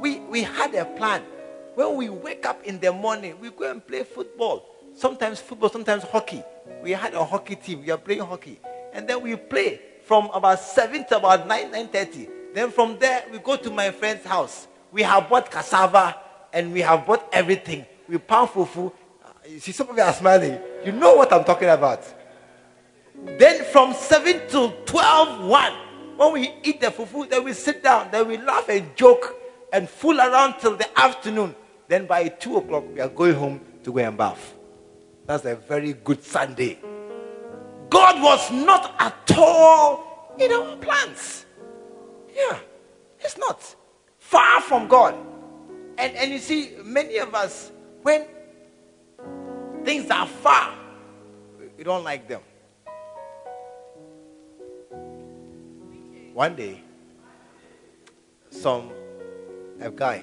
we, 0.00 0.20
we 0.20 0.42
had 0.42 0.74
a 0.74 0.84
plan. 0.84 1.22
When 1.74 1.96
we 1.96 2.08
wake 2.08 2.46
up 2.46 2.62
in 2.64 2.78
the 2.78 2.92
morning, 2.92 3.36
we 3.40 3.50
go 3.50 3.70
and 3.70 3.84
play 3.84 4.04
football. 4.04 4.66
Sometimes 4.94 5.40
football, 5.40 5.70
sometimes 5.70 6.04
hockey. 6.04 6.42
We 6.82 6.92
had 6.92 7.14
a 7.14 7.24
hockey 7.24 7.56
team. 7.56 7.82
We 7.82 7.90
are 7.90 7.98
playing 7.98 8.20
hockey. 8.20 8.60
And 8.92 9.08
then 9.08 9.22
we 9.22 9.34
play 9.36 9.80
from 10.04 10.30
about 10.32 10.60
7 10.60 11.04
to 11.06 11.16
about 11.16 11.46
9, 11.48 11.72
9.30. 11.72 12.28
Then 12.54 12.70
from 12.70 12.98
there, 12.98 13.24
we 13.32 13.38
go 13.38 13.56
to 13.56 13.70
my 13.70 13.90
friend's 13.90 14.24
house. 14.24 14.68
We 14.92 15.02
have 15.02 15.28
bought 15.28 15.50
cassava 15.50 16.16
and 16.52 16.72
we 16.72 16.80
have 16.82 17.04
bought 17.04 17.28
everything. 17.32 17.84
We 18.08 18.18
pound 18.18 18.50
fufu. 18.50 18.92
Uh, 19.24 19.28
You 19.48 19.58
see, 19.58 19.72
some 19.72 19.88
of 19.88 19.96
you 19.96 20.02
are 20.02 20.12
smiling. 20.12 20.60
You 20.84 20.92
know 20.92 21.16
what 21.16 21.32
I'm 21.32 21.42
talking 21.42 21.68
about. 21.68 22.02
Then 23.38 23.64
from 23.72 23.94
7 23.94 24.48
to 24.50 24.72
12, 24.86 25.44
1, 25.46 25.72
when 26.16 26.32
we 26.32 26.54
eat 26.62 26.80
the 26.80 26.88
fufu, 26.88 27.28
then 27.28 27.42
we 27.42 27.52
sit 27.52 27.82
down, 27.82 28.08
then 28.12 28.28
we 28.28 28.36
laugh 28.36 28.68
and 28.68 28.94
joke 28.94 29.34
and 29.74 29.90
fool 29.90 30.20
around 30.20 30.60
till 30.60 30.76
the 30.76 30.98
afternoon. 30.98 31.54
Then 31.88 32.06
by 32.06 32.28
2 32.28 32.58
o'clock, 32.58 32.84
we 32.94 33.00
are 33.00 33.08
going 33.08 33.34
home 33.34 33.60
to 33.82 33.92
go 33.92 33.98
and 33.98 34.16
bath. 34.16 34.54
That's 35.26 35.44
a 35.44 35.56
very 35.56 35.92
good 35.92 36.22
Sunday. 36.22 36.78
God 37.90 38.22
was 38.22 38.52
not 38.52 38.94
at 39.00 39.36
all 39.36 40.36
in 40.38 40.52
our 40.52 40.76
plans. 40.76 41.44
Yeah, 42.34 42.58
it's 43.18 43.36
not. 43.36 43.74
Far 44.18 44.60
from 44.60 44.86
God. 44.86 45.16
And, 45.98 46.14
and 46.16 46.30
you 46.30 46.38
see, 46.38 46.76
many 46.84 47.18
of 47.18 47.34
us, 47.34 47.72
when 48.02 48.26
things 49.84 50.08
are 50.08 50.26
far, 50.26 50.72
we 51.76 51.82
don't 51.82 52.04
like 52.04 52.28
them. 52.28 52.42
One 56.32 56.54
day, 56.54 56.80
some 58.50 58.90
a 59.84 59.90
guy 59.90 60.22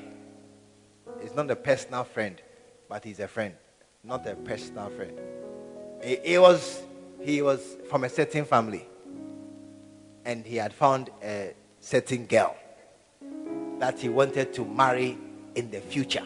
is 1.21 1.35
not 1.35 1.49
a 1.51 1.55
personal 1.55 2.03
friend, 2.03 2.41
but 2.89 3.03
he's 3.03 3.19
a 3.19 3.27
friend, 3.27 3.53
not 4.03 4.25
a 4.27 4.35
personal 4.35 4.89
friend. 4.89 5.17
He, 6.03 6.17
he 6.23 6.37
was 6.37 6.81
he 7.21 7.41
was 7.43 7.77
from 7.89 8.03
a 8.03 8.09
certain 8.09 8.43
family, 8.43 8.87
and 10.25 10.45
he 10.45 10.55
had 10.55 10.73
found 10.73 11.11
a 11.23 11.53
certain 11.79 12.25
girl 12.25 12.55
that 13.77 13.99
he 13.99 14.09
wanted 14.09 14.51
to 14.53 14.65
marry 14.65 15.17
in 15.53 15.69
the 15.69 15.79
future. 15.79 16.25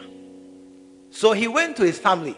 So 1.10 1.32
he 1.32 1.46
went 1.46 1.76
to 1.76 1.84
his 1.84 1.98
family, 1.98 2.36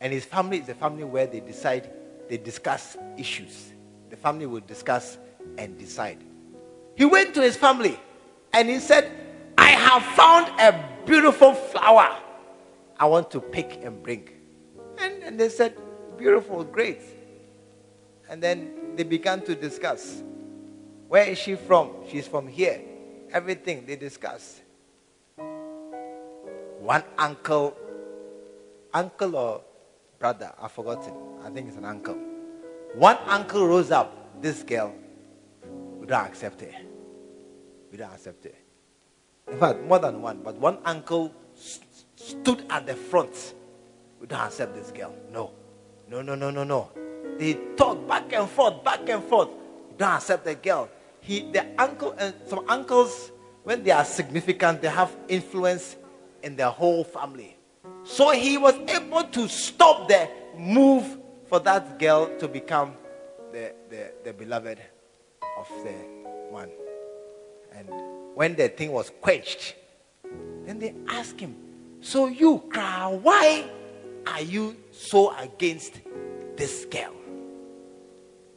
and 0.00 0.12
his 0.12 0.24
family 0.24 0.58
is 0.58 0.68
a 0.70 0.74
family 0.74 1.04
where 1.04 1.26
they 1.26 1.40
decide, 1.40 1.90
they 2.28 2.38
discuss 2.38 2.96
issues. 3.18 3.72
The 4.08 4.16
family 4.16 4.46
will 4.46 4.60
discuss 4.60 5.18
and 5.58 5.78
decide. 5.78 6.18
He 6.94 7.04
went 7.04 7.34
to 7.34 7.42
his 7.42 7.56
family 7.56 7.98
and 8.52 8.70
he 8.70 8.78
said, 8.78 9.25
I 9.66 9.70
have 9.70 10.04
found 10.14 10.60
a 10.60 11.04
beautiful 11.04 11.52
flower 11.52 12.16
I 13.00 13.06
want 13.06 13.32
to 13.32 13.40
pick 13.40 13.80
and 13.82 14.00
bring. 14.00 14.28
And, 14.96 15.24
and 15.24 15.40
they 15.40 15.48
said, 15.48 15.76
Beautiful, 16.16 16.62
great. 16.62 17.02
And 18.30 18.40
then 18.40 18.94
they 18.94 19.02
began 19.02 19.40
to 19.42 19.56
discuss. 19.56 20.22
Where 21.08 21.24
is 21.24 21.38
she 21.38 21.56
from? 21.56 21.90
She's 22.08 22.28
from 22.28 22.46
here. 22.46 22.80
Everything 23.32 23.84
they 23.86 23.96
discussed. 23.96 24.62
One 26.78 27.02
uncle, 27.18 27.76
uncle 28.94 29.34
or 29.34 29.62
brother, 30.20 30.52
I've 30.62 30.70
forgotten. 30.70 31.12
I 31.42 31.50
think 31.50 31.66
it's 31.66 31.76
an 31.76 31.86
uncle. 31.86 32.14
One 32.94 33.18
uncle 33.26 33.66
rose 33.66 33.90
up, 33.90 34.40
this 34.40 34.62
girl, 34.62 34.94
we 35.98 36.06
don't 36.06 36.24
accept 36.24 36.60
her. 36.60 36.72
We 37.90 37.98
don't 37.98 38.12
accept 38.12 38.44
her. 38.44 38.52
In 39.48 39.58
fact, 39.58 39.80
more 39.82 39.98
than 39.98 40.20
one, 40.22 40.40
but 40.42 40.56
one 40.56 40.78
uncle 40.84 41.32
st- 41.54 41.86
stood 42.16 42.64
at 42.70 42.86
the 42.86 42.94
front. 42.94 43.54
We 44.20 44.26
don't 44.26 44.40
accept 44.40 44.74
this 44.74 44.90
girl. 44.90 45.14
No. 45.32 45.52
No, 46.08 46.22
no, 46.22 46.34
no, 46.34 46.50
no, 46.50 46.64
no. 46.64 46.90
They 47.38 47.54
talk 47.76 48.06
back 48.08 48.32
and 48.32 48.48
forth, 48.48 48.82
back 48.82 49.08
and 49.08 49.22
forth. 49.24 49.48
We 49.90 49.96
don't 49.98 50.12
accept 50.12 50.44
the 50.44 50.54
girl. 50.54 50.88
He, 51.20 51.50
the 51.52 51.66
uncle, 51.78 52.14
and 52.18 52.34
some 52.46 52.64
uncles, 52.68 53.30
when 53.64 53.82
they 53.82 53.90
are 53.90 54.04
significant, 54.04 54.82
they 54.82 54.88
have 54.88 55.14
influence 55.28 55.96
in 56.42 56.56
the 56.56 56.70
whole 56.70 57.04
family. 57.04 57.56
So 58.04 58.30
he 58.30 58.56
was 58.58 58.74
able 58.88 59.24
to 59.24 59.48
stop 59.48 60.08
the 60.08 60.28
move 60.56 61.18
for 61.48 61.58
that 61.60 61.98
girl 61.98 62.36
to 62.38 62.48
become 62.48 62.94
the, 63.52 63.74
the, 63.90 64.12
the 64.24 64.32
beloved 64.32 64.78
of 65.58 65.68
the 65.84 65.92
one. 66.50 66.70
And 67.72 67.90
when 68.36 68.54
the 68.54 68.68
thing 68.68 68.92
was 68.92 69.10
quenched, 69.22 69.74
then 70.66 70.78
they 70.78 70.94
asked 71.08 71.40
him, 71.40 71.56
So 72.02 72.26
you 72.26 72.62
cry, 72.68 73.06
why 73.06 73.64
are 74.26 74.42
you 74.42 74.76
so 74.92 75.34
against 75.38 75.94
this 76.54 76.84
girl? 76.84 77.14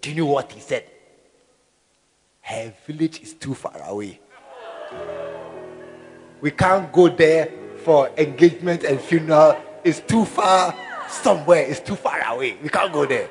Do 0.01 0.09
you 0.09 0.17
know 0.17 0.25
what 0.25 0.51
he 0.51 0.59
said? 0.59 0.83
Her 2.41 2.73
village 2.85 3.21
is 3.21 3.33
too 3.33 3.53
far 3.53 3.81
away. 3.87 4.19
We 6.41 6.51
can't 6.51 6.91
go 6.91 7.07
there 7.07 7.49
for 7.85 8.09
engagement 8.17 8.83
and 8.83 8.99
funeral. 8.99 9.55
It's 9.85 10.01
too 10.01 10.25
far 10.25 10.75
somewhere. 11.07 11.63
It's 11.63 11.79
too 11.79 11.95
far 11.95 12.21
away. 12.33 12.57
We 12.61 12.67
can't 12.67 12.91
go 12.91 13.05
there. 13.05 13.29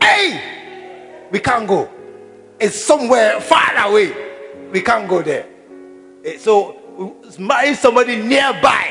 Hey! 0.00 1.26
We 1.32 1.40
can't 1.40 1.66
go. 1.66 1.90
It's 2.60 2.80
somewhere 2.80 3.40
far 3.40 3.88
away. 3.88 4.14
We 4.70 4.80
can't 4.80 5.08
go 5.08 5.22
there. 5.22 5.55
Eh, 6.26 6.38
So 6.38 6.76
marry 7.38 7.74
somebody 7.74 8.16
nearby. 8.16 8.84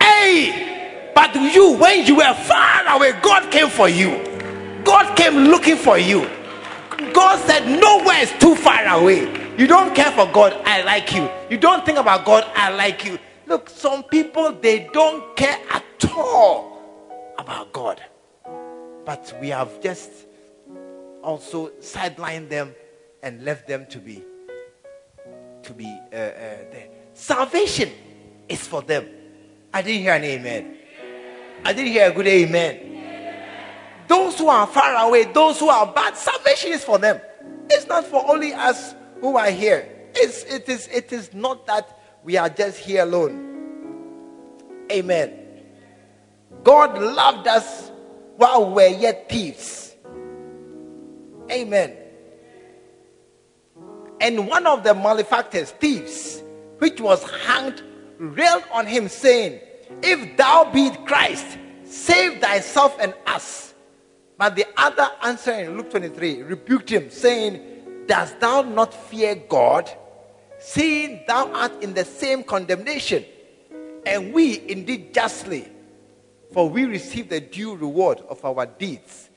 Hey! 0.00 1.10
But 1.14 1.34
you, 1.34 1.72
when 1.76 2.06
you 2.06 2.16
were 2.16 2.34
far 2.34 2.86
away, 2.96 3.12
God 3.22 3.50
came 3.50 3.68
for 3.68 3.88
you. 3.88 4.10
God 4.84 5.16
came 5.16 5.34
looking 5.48 5.76
for 5.76 5.98
you. 5.98 6.28
God 7.12 7.38
said, 7.46 7.66
Nowhere 7.80 8.22
is 8.22 8.32
too 8.38 8.54
far 8.54 8.86
away. 8.86 9.26
You 9.56 9.66
don't 9.66 9.94
care 9.94 10.12
for 10.12 10.30
God, 10.30 10.52
I 10.64 10.82
like 10.82 11.12
you. 11.14 11.28
You 11.50 11.58
don't 11.58 11.84
think 11.84 11.98
about 11.98 12.24
God, 12.24 12.44
I 12.54 12.70
like 12.70 13.04
you. 13.04 13.18
Look, 13.46 13.68
some 13.68 14.04
people, 14.04 14.52
they 14.52 14.88
don't 14.92 15.34
care 15.36 15.58
at 15.70 15.84
all 16.14 17.32
about 17.38 17.72
God. 17.72 18.00
But 19.04 19.36
we 19.40 19.48
have 19.48 19.80
just 19.80 20.10
also 21.22 21.70
sidelined 21.80 22.48
them 22.50 22.74
and 23.22 23.42
left 23.42 23.66
them 23.66 23.86
to 23.86 23.98
be 23.98 24.22
to 25.62 25.72
be 25.72 25.86
uh, 26.12 26.16
uh, 26.16 26.30
there. 26.70 26.88
Salvation 27.14 27.90
is 28.48 28.66
for 28.66 28.82
them. 28.82 29.06
I 29.72 29.82
didn't 29.82 30.02
hear 30.02 30.14
an 30.14 30.24
amen. 30.24 30.76
I 31.64 31.72
didn't 31.72 31.92
hear 31.92 32.10
a 32.10 32.12
good 32.12 32.26
amen. 32.26 32.88
Those 34.06 34.38
who 34.38 34.48
are 34.48 34.66
far 34.66 35.06
away, 35.06 35.24
those 35.24 35.60
who 35.60 35.68
are 35.68 35.92
bad, 35.92 36.16
salvation 36.16 36.72
is 36.72 36.82
for 36.82 36.98
them. 36.98 37.20
It's 37.68 37.86
not 37.86 38.06
for 38.06 38.24
only 38.30 38.54
us 38.54 38.94
who 39.20 39.36
are 39.36 39.50
here. 39.50 39.86
It's, 40.14 40.44
it, 40.44 40.68
is, 40.68 40.88
it 40.88 41.12
is 41.12 41.34
not 41.34 41.66
that 41.66 41.98
we 42.24 42.36
are 42.36 42.48
just 42.48 42.78
here 42.78 43.02
alone. 43.02 43.44
Amen. 44.90 45.34
God 46.64 46.98
loved 46.98 47.46
us 47.46 47.90
while 48.36 48.68
we 48.68 48.74
were 48.74 48.88
yet 48.88 49.28
thieves. 49.28 49.94
Amen. 51.50 51.97
And 54.20 54.48
one 54.48 54.66
of 54.66 54.82
the 54.84 54.94
malefactors, 54.94 55.70
thieves, 55.72 56.42
which 56.78 57.00
was 57.00 57.22
hanged, 57.42 57.82
railed 58.18 58.64
on 58.72 58.86
him, 58.86 59.08
saying, 59.08 59.60
If 60.02 60.36
thou 60.36 60.70
be 60.72 60.90
Christ, 61.06 61.58
save 61.84 62.40
thyself 62.40 62.96
and 63.00 63.14
us. 63.26 63.74
But 64.36 64.54
the 64.54 64.66
other 64.76 65.08
answering, 65.22 65.76
Luke 65.76 65.90
23, 65.90 66.42
rebuked 66.42 66.90
him, 66.90 67.10
saying, 67.10 68.04
Dost 68.06 68.40
thou 68.40 68.62
not 68.62 68.94
fear 68.94 69.34
God, 69.34 69.90
seeing 70.58 71.24
thou 71.26 71.52
art 71.52 71.82
in 71.82 71.94
the 71.94 72.04
same 72.04 72.42
condemnation? 72.42 73.24
And 74.06 74.32
we 74.32 74.66
indeed 74.68 75.12
justly, 75.12 75.68
for 76.52 76.68
we 76.68 76.86
receive 76.86 77.28
the 77.28 77.40
due 77.40 77.74
reward 77.74 78.20
of 78.28 78.44
our 78.44 78.64
deeds. 78.64 79.28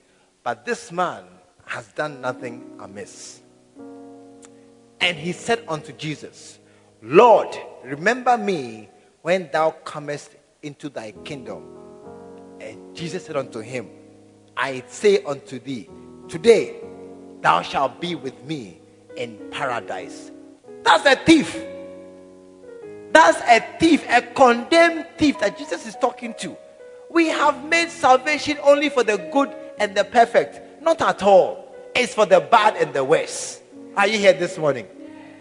But 0.44 0.66
this 0.66 0.92
man 0.92 1.26
has 1.66 1.88
done 1.90 2.22
nothing 2.22 2.78
amiss. 2.80 3.41
And 5.02 5.18
he 5.18 5.32
said 5.32 5.64
unto 5.68 5.92
Jesus, 5.94 6.60
Lord, 7.02 7.58
remember 7.84 8.38
me 8.38 8.90
when 9.24 9.50
thou 9.52 9.72
comest 9.84 10.30
into 10.62 10.90
thy 10.90 11.12
kingdom. 11.24 11.64
And 12.60 12.96
Jesus 12.96 13.26
said 13.26 13.36
unto 13.36 13.60
him, 13.60 13.90
I 14.56 14.84
say 14.88 15.24
unto 15.24 15.60
thee, 15.60 15.90
today 16.28 16.76
thou 17.42 17.64
shalt 17.64 18.00
be 18.00 18.14
with 18.14 18.44
me 18.46 18.80
in 19.18 19.40
paradise. 19.50 20.32
That's 20.84 21.06
a 21.06 21.16
thief. 21.16 21.60
That's 23.12 23.42
a 23.42 23.66
thief, 23.80 24.06
a 24.08 24.22
condemned 24.22 25.08
thief 25.18 25.40
that 25.40 25.58
Jesus 25.58 25.88
is 25.88 25.96
talking 25.96 26.36
to. 26.36 26.56
We 27.10 27.28
have 27.28 27.66
made 27.66 27.90
salvation 27.90 28.58
only 28.64 28.90
for 28.90 29.04
the 29.04 29.18
good 29.34 29.54
and 29.80 29.96
the 29.96 30.04
perfect. 30.04 30.82
Not 30.82 31.02
at 31.02 31.24
all. 31.24 31.76
It's 31.96 32.14
for 32.14 32.26
the 32.26 32.40
bad 32.40 32.76
and 32.78 32.94
the 32.94 33.04
worst. 33.04 33.61
Are 33.98 34.08
you 34.08 34.18
here 34.18 34.32
this 34.32 34.58
morning? 34.58 34.88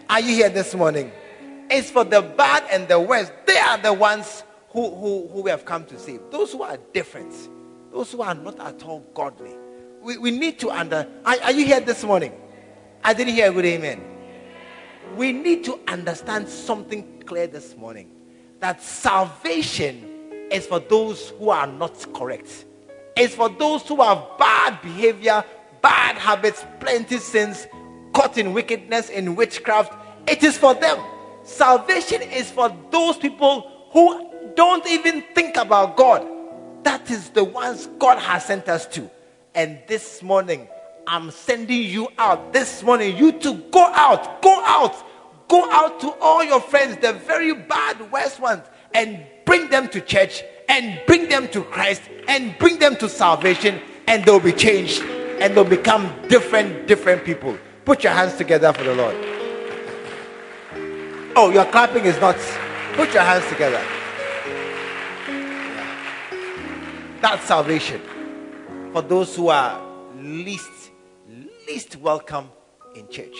Are 0.09 0.19
you 0.19 0.35
here 0.35 0.49
this 0.49 0.75
morning? 0.75 1.09
It's 1.69 1.89
for 1.89 2.03
the 2.03 2.21
bad 2.21 2.65
and 2.69 2.85
the 2.85 2.99
worst. 2.99 3.31
They 3.45 3.57
are 3.57 3.77
the 3.77 3.93
ones 3.93 4.43
who, 4.71 4.93
who, 4.93 5.29
who 5.29 5.41
we 5.43 5.49
have 5.49 5.63
come 5.63 5.85
to 5.85 5.97
save. 5.97 6.19
Those 6.31 6.51
who 6.51 6.61
are 6.63 6.77
different, 6.91 7.33
those 7.93 8.11
who 8.11 8.21
are 8.21 8.35
not 8.35 8.59
at 8.59 8.83
all 8.83 9.05
godly. 9.13 9.51
We, 10.01 10.17
we 10.17 10.31
need 10.31 10.59
to 10.59 10.69
under. 10.69 11.07
Are, 11.25 11.35
are 11.43 11.51
you 11.53 11.65
here 11.65 11.79
this 11.79 12.03
morning? 12.03 12.33
I 13.05 13.13
didn't 13.13 13.35
hear 13.35 13.49
a 13.49 13.53
good 13.53 13.65
amen. 13.65 14.03
We 15.15 15.31
need 15.31 15.63
to 15.65 15.79
understand 15.87 16.49
something 16.49 17.23
clear 17.25 17.47
this 17.47 17.77
morning 17.77 18.11
that 18.59 18.81
salvation 18.81 20.49
is 20.51 20.67
for 20.67 20.81
those 20.81 21.29
who 21.39 21.51
are 21.51 21.67
not 21.67 22.13
correct. 22.13 22.65
It's 23.15 23.33
for 23.33 23.47
those 23.47 23.87
who 23.87 24.01
have 24.01 24.37
bad 24.37 24.81
behavior, 24.81 25.45
bad 25.81 26.17
habits, 26.17 26.65
plenty 26.81 27.17
sins, 27.17 27.65
caught 28.13 28.37
in 28.37 28.53
wickedness, 28.53 29.09
in 29.09 29.35
witchcraft. 29.35 29.93
It 30.27 30.43
is 30.43 30.57
for 30.57 30.73
them. 30.73 30.97
Salvation 31.43 32.21
is 32.21 32.51
for 32.51 32.75
those 32.91 33.17
people 33.17 33.89
who 33.91 34.29
don't 34.55 34.85
even 34.87 35.23
think 35.33 35.57
about 35.57 35.97
God. 35.97 36.27
That 36.83 37.09
is 37.09 37.29
the 37.29 37.43
ones 37.43 37.87
God 37.99 38.17
has 38.19 38.45
sent 38.45 38.67
us 38.67 38.85
to. 38.87 39.09
And 39.53 39.79
this 39.87 40.23
morning, 40.23 40.67
I'm 41.07 41.31
sending 41.31 41.83
you 41.83 42.07
out. 42.17 42.53
This 42.53 42.83
morning, 42.83 43.17
you 43.17 43.31
to 43.33 43.53
go 43.71 43.85
out, 43.95 44.41
go 44.41 44.63
out, 44.63 44.95
go 45.47 45.69
out 45.71 45.99
to 46.01 46.11
all 46.21 46.43
your 46.43 46.61
friends, 46.61 46.97
the 46.97 47.13
very 47.13 47.53
bad, 47.53 48.11
worst 48.11 48.39
ones, 48.39 48.63
and 48.93 49.25
bring 49.45 49.69
them 49.69 49.89
to 49.89 50.01
church 50.01 50.43
and 50.69 51.01
bring 51.05 51.27
them 51.27 51.47
to 51.49 51.63
Christ 51.63 52.01
and 52.27 52.57
bring 52.57 52.79
them 52.79 52.95
to 52.97 53.09
salvation, 53.09 53.81
and 54.07 54.23
they'll 54.23 54.39
be 54.39 54.53
changed 54.53 55.01
and 55.01 55.55
they'll 55.55 55.63
become 55.63 56.13
different, 56.27 56.87
different 56.87 57.25
people. 57.25 57.57
Put 57.85 58.03
your 58.03 58.13
hands 58.13 58.35
together 58.35 58.71
for 58.73 58.83
the 58.83 58.95
Lord. 58.95 59.15
Oh, 61.35 61.49
your 61.53 61.65
clapping 61.65 62.05
is 62.05 62.19
not. 62.19 62.35
Put 62.93 63.13
your 63.13 63.23
hands 63.23 63.47
together. 63.49 63.81
That's 67.21 67.43
salvation 67.45 68.01
for 68.91 69.01
those 69.01 69.35
who 69.35 69.47
are 69.47 69.81
least, 70.17 70.91
least 71.67 71.95
welcome 71.97 72.49
in 72.95 73.07
church. 73.07 73.37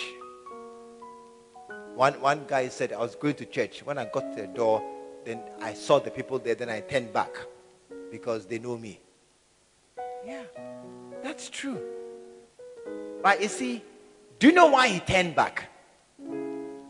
One, 1.95 2.13
one 2.21 2.45
guy 2.47 2.69
said, 2.69 2.93
I 2.93 2.99
was 2.99 3.15
going 3.15 3.35
to 3.35 3.45
church. 3.45 3.85
When 3.85 3.97
I 3.97 4.05
got 4.05 4.35
to 4.35 4.41
the 4.41 4.47
door, 4.47 4.81
then 5.25 5.41
I 5.61 5.73
saw 5.73 5.99
the 5.99 6.09
people 6.09 6.39
there, 6.39 6.55
then 6.55 6.69
I 6.69 6.79
turned 6.79 7.11
back 7.11 7.35
because 8.11 8.45
they 8.45 8.59
know 8.59 8.77
me. 8.77 8.99
Yeah, 10.25 10.43
that's 11.21 11.49
true. 11.49 11.81
But 13.21 13.41
you 13.41 13.49
see, 13.49 13.83
do 14.41 14.47
you 14.47 14.53
know 14.53 14.65
why 14.65 14.87
he 14.87 14.99
turned 14.99 15.35
back? 15.35 15.69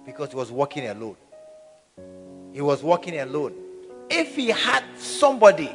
Because 0.06 0.30
he 0.30 0.38
was 0.38 0.50
walking 0.50 0.88
alone. 0.88 1.18
He 2.54 2.62
was 2.62 2.82
walking 2.82 3.20
alone. 3.20 3.54
If 4.10 4.38
he 4.38 4.48
had 4.48 4.86
somebody, 4.96 5.70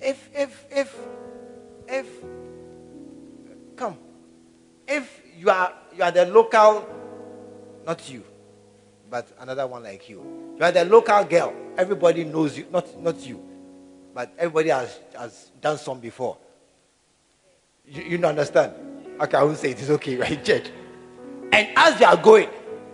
if, 0.00 0.30
if, 0.32 0.64
if, 0.70 0.96
if, 1.88 2.06
come, 3.74 3.98
if 4.86 5.22
you 5.36 5.50
are, 5.50 5.72
you 5.92 6.04
are 6.04 6.12
the 6.12 6.26
local, 6.26 6.88
not 7.84 8.08
you, 8.08 8.22
but 9.10 9.26
another 9.40 9.66
one 9.66 9.82
like 9.82 10.08
you. 10.08 10.54
You 10.56 10.64
are 10.64 10.70
the 10.70 10.84
local 10.84 11.24
girl. 11.24 11.52
Everybody 11.76 12.22
knows 12.22 12.56
you, 12.56 12.66
not, 12.70 12.96
not 13.02 13.26
you, 13.26 13.42
but 14.14 14.32
everybody 14.38 14.68
has, 14.68 15.00
has 15.18 15.50
done 15.60 15.78
some 15.78 15.98
before. 15.98 16.36
You, 17.88 18.02
you 18.04 18.18
don't 18.18 18.30
understand? 18.30 18.91
Okay, 19.22 19.36
I 19.36 19.44
won't 19.44 19.56
say 19.56 19.70
it. 19.70 19.80
It's 19.80 19.88
okay, 19.88 20.16
right, 20.18 20.44
church? 20.44 20.70
And 21.52 21.68
as 21.76 22.00
you 22.00 22.06
are 22.06 22.16
going, 22.16 22.48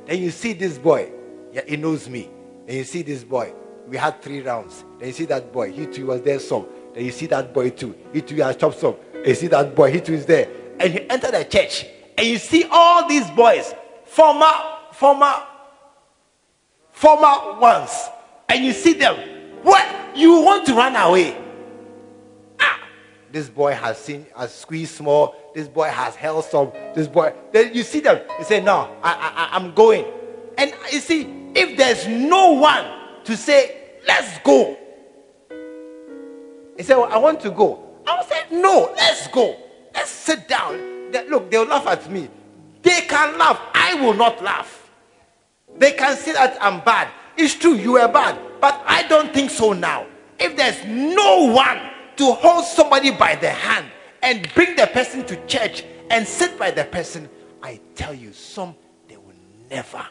then 0.05 0.21
you 0.21 0.31
see 0.31 0.53
this 0.53 0.77
boy. 0.77 1.11
Yeah, 1.53 1.63
he 1.67 1.77
knows 1.77 2.07
me. 2.09 2.29
Then 2.67 2.77
you 2.77 2.85
see 2.85 3.01
this 3.03 3.25
boy. 3.25 3.55
We 3.87 3.97
had 3.97 4.21
three 4.21 4.43
rounds. 4.43 4.85
Then 4.99 5.09
you 5.09 5.15
see 5.15 5.25
that 5.25 5.51
boy. 5.51 5.73
He 5.73 5.87
too 5.87 6.07
was 6.07 6.21
there 6.21 6.39
some. 6.39 6.67
Then 6.93 7.07
you 7.07 7.13
see 7.13 7.27
that 7.27 7.55
boy 7.55 7.71
too. 7.71 7.97
He 8.13 8.21
too 8.21 8.37
has 8.37 8.57
chopped 8.57 8.79
some. 8.79 8.97
And 9.15 9.27
you 9.27 9.35
see 9.35 9.47
that 9.47 9.75
boy. 9.75 9.91
He 9.91 10.01
too 10.01 10.13
is 10.13 10.27
there. 10.27 10.49
And 10.79 10.93
you 10.93 11.07
enter 11.09 11.31
the 11.31 11.45
church. 11.45 11.87
And 12.19 12.27
you 12.27 12.37
see 12.37 12.65
all 12.71 13.09
these 13.09 13.31
boys. 13.31 13.75
Former, 14.05 14.53
former, 14.93 15.33
former 16.91 17.59
ones. 17.59 17.91
And 18.51 18.65
you 18.65 18.73
see 18.73 18.93
them. 18.93 19.17
What? 19.63 19.87
You 20.15 20.43
want 20.43 20.67
to 20.67 20.75
run 20.75 20.95
away. 20.95 21.48
This 23.31 23.49
boy 23.49 23.73
has 23.73 23.99
seen, 23.99 24.27
has 24.37 24.55
squeezed 24.55 24.95
small. 24.95 25.35
This 25.55 25.69
boy 25.69 25.89
has 25.89 26.17
held 26.17 26.45
some. 26.45 26.73
This 26.95 27.07
boy. 27.07 27.35
Then 27.53 27.75
you 27.75 27.83
see 27.83 28.01
them. 28.01 28.21
You 28.39 28.45
say, 28.45 28.61
No, 28.61 28.97
I, 29.03 29.13
I, 29.13 29.57
I'm 29.57 29.75
going. 29.75 30.07
And 30.57 30.73
you 30.91 31.01
see, 31.01 31.53
if 31.55 31.77
there's 31.77 32.07
no 32.07 32.53
one 32.53 32.85
to 33.25 33.37
say, 33.37 33.75
Let's 34.07 34.39
go. 34.39 34.77
He 36.77 36.85
said, 36.85 36.97
well, 36.97 37.13
I 37.13 37.19
want 37.19 37.41
to 37.41 37.51
go. 37.51 37.85
I 38.07 38.25
said, 38.25 38.47
No, 38.51 38.93
let's 38.97 39.27
go. 39.29 39.57
Let's 39.95 40.11
sit 40.11 40.49
down. 40.49 41.11
They, 41.11 41.29
look, 41.29 41.51
they'll 41.51 41.67
laugh 41.67 41.87
at 41.87 42.11
me. 42.11 42.29
They 42.83 43.03
can 43.03 43.37
laugh. 43.37 43.61
I 43.75 43.95
will 43.95 44.15
not 44.15 44.43
laugh. 44.43 44.91
They 45.77 45.93
can 45.93 46.17
say 46.17 46.33
that 46.33 46.57
I'm 46.61 46.81
bad. 46.85 47.09
It's 47.37 47.55
true, 47.55 47.75
you 47.75 47.97
are 47.99 48.09
bad. 48.09 48.39
But 48.61 48.83
I 48.87 49.07
don't 49.09 49.35
think 49.35 49.51
so 49.51 49.73
now. 49.73 50.07
If 50.39 50.57
there's 50.57 50.85
no 50.87 51.53
one 51.53 51.79
to 52.19 52.33
hold 52.33 52.65
somebody 52.65 53.11
by 53.13 53.35
the 53.37 53.51
hand 53.51 53.87
and 54.23 54.53
bring 54.55 54.77
the 54.77 54.87
person 54.89 55.25
to 55.27 55.47
church 55.47 55.85
and 56.11 56.27
sit 56.27 56.59
by 56.59 56.71
the 56.71 56.85
person, 56.85 57.29
I 57.63 57.81
tell 57.95 58.13
you, 58.13 58.33
some 58.33 58.75
they 59.09 59.17
will 59.17 59.35
never, 59.71 60.05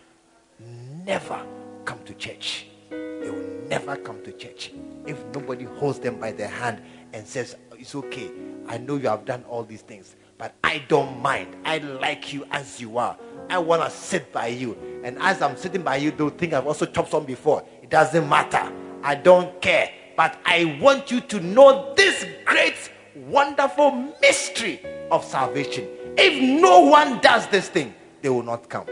never 1.05 1.45
come 1.85 1.99
to 2.05 2.13
church. 2.13 2.67
They 2.89 3.29
will 3.29 3.47
never 3.67 3.97
come 3.97 4.23
to 4.23 4.31
church 4.31 4.71
if 5.05 5.23
nobody 5.33 5.65
holds 5.65 5.99
them 5.99 6.19
by 6.19 6.31
the 6.31 6.47
hand 6.47 6.81
and 7.13 7.27
says, 7.27 7.55
It's 7.73 7.93
okay. 7.95 8.31
I 8.67 8.77
know 8.77 8.95
you 8.95 9.09
have 9.09 9.25
done 9.25 9.43
all 9.49 9.63
these 9.63 9.81
things, 9.81 10.15
but 10.37 10.55
I 10.63 10.83
don't 10.87 11.21
mind. 11.21 11.55
I 11.65 11.79
like 11.79 12.33
you 12.33 12.45
as 12.51 12.79
you 12.79 12.97
are. 12.97 13.17
I 13.49 13.57
want 13.57 13.83
to 13.83 13.89
sit 13.89 14.31
by 14.31 14.47
you. 14.47 14.77
And 15.03 15.17
as 15.19 15.41
I'm 15.41 15.55
sitting 15.57 15.81
by 15.83 15.97
you, 15.97 16.11
don't 16.11 16.37
think 16.37 16.53
I've 16.53 16.67
also 16.67 16.85
chopped 16.85 17.11
some 17.11 17.25
before. 17.25 17.65
It 17.81 17.89
doesn't 17.89 18.27
matter. 18.27 18.71
I 19.03 19.15
don't 19.15 19.61
care. 19.61 19.89
But 20.17 20.35
I 20.43 20.79
want 20.81 21.11
you 21.11 21.21
to 21.21 21.39
know 21.39 21.93
this 21.93 22.25
great, 22.43 22.91
wonderful 23.15 23.91
mystery 24.19 24.81
of 25.11 25.23
salvation. 25.23 25.87
If 26.17 26.59
no 26.59 26.79
one 26.81 27.19
does 27.21 27.45
this 27.47 27.69
thing, 27.69 27.93
they 28.23 28.29
will 28.29 28.41
not 28.41 28.67
come. 28.67 28.87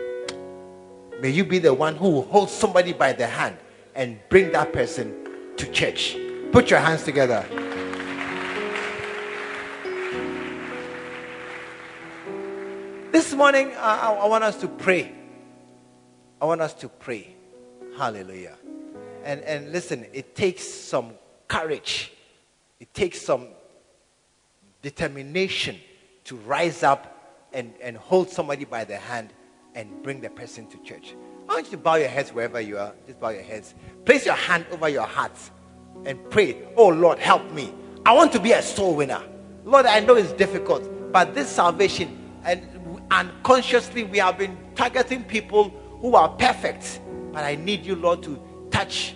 May 1.20 1.32
you 1.32 1.44
be 1.44 1.58
the 1.58 1.74
one 1.74 1.96
who 1.96 2.10
will 2.12 2.26
hold 2.26 2.52
somebody 2.52 2.94
by 2.94 3.12
the 3.14 3.26
hand 3.26 3.58
and 3.96 4.20
bring 4.30 4.52
that 4.52 4.72
person 4.72 5.28
to 5.58 5.72
church. 5.72 6.16
Put 6.52 6.70
your 6.70 6.80
hands 6.80 7.04
together. 7.04 7.44
This 13.12 13.34
morning, 13.34 13.72
I, 13.80 14.16
I 14.22 14.28
want 14.28 14.44
us 14.44 14.58
to 14.58 14.68
pray. 14.68 15.12
I 16.40 16.46
want 16.46 16.62
us 16.62 16.76
to 16.76 16.88
pray. 16.88 17.36
Hallelujah. 17.98 18.58
And, 19.26 19.42
and 19.42 19.72
listen, 19.72 20.06
it 20.14 20.36
takes 20.36 20.64
some 20.64 21.14
courage, 21.48 22.14
it 22.80 22.94
takes 22.94 23.22
some 23.22 23.48
determination 24.84 25.78
to 26.26 26.36
rise 26.38 26.84
up 26.84 27.48
and, 27.52 27.74
and 27.82 27.98
hold 27.98 28.30
somebody 28.30 28.66
by 28.66 28.84
the 28.84 28.98
hand 28.98 29.34
and 29.74 30.04
bring 30.04 30.22
the 30.22 30.30
person 30.30 30.68
to 30.68 30.78
church. 30.84 31.16
I 31.50 31.54
want 31.56 31.66
you 31.66 31.72
to 31.72 31.78
bow 31.78 31.96
your 31.96 32.08
heads 32.08 32.32
wherever 32.32 32.62
you 32.62 32.78
are. 32.78 32.94
Just 33.08 33.20
bow 33.20 33.30
your 33.30 33.42
heads. 33.42 33.74
Place 34.06 34.28
your 34.28 34.36
hand 34.36 34.68
over 34.72 34.90
your 34.90 35.08
heart 35.08 35.38
and 36.06 36.20
pray, 36.30 36.58
Oh 36.78 36.90
Lord, 36.90 37.18
help 37.18 37.52
me. 37.52 37.74
I 38.06 38.14
want 38.14 38.32
to 38.34 38.40
be 38.40 38.52
a 38.52 38.62
soul 38.62 38.96
winner. 38.96 39.24
Lord, 39.64 39.88
I 39.88 40.02
know 40.02 40.14
it's 40.14 40.34
difficult, 40.34 40.88
but 41.12 41.34
this 41.34 41.50
salvation, 41.50 42.40
and 42.44 42.62
unconsciously 43.10 44.04
we 44.04 44.20
have 44.20 44.38
been 44.38 44.56
targeting 44.76 45.24
people 45.24 45.70
who 46.00 46.16
are 46.16 46.30
perfect. 46.30 47.00
But 47.32 47.44
I 47.44 47.56
need 47.56 47.84
you, 47.86 47.96
Lord, 47.96 48.22
to 48.24 48.40
touch 48.70 49.15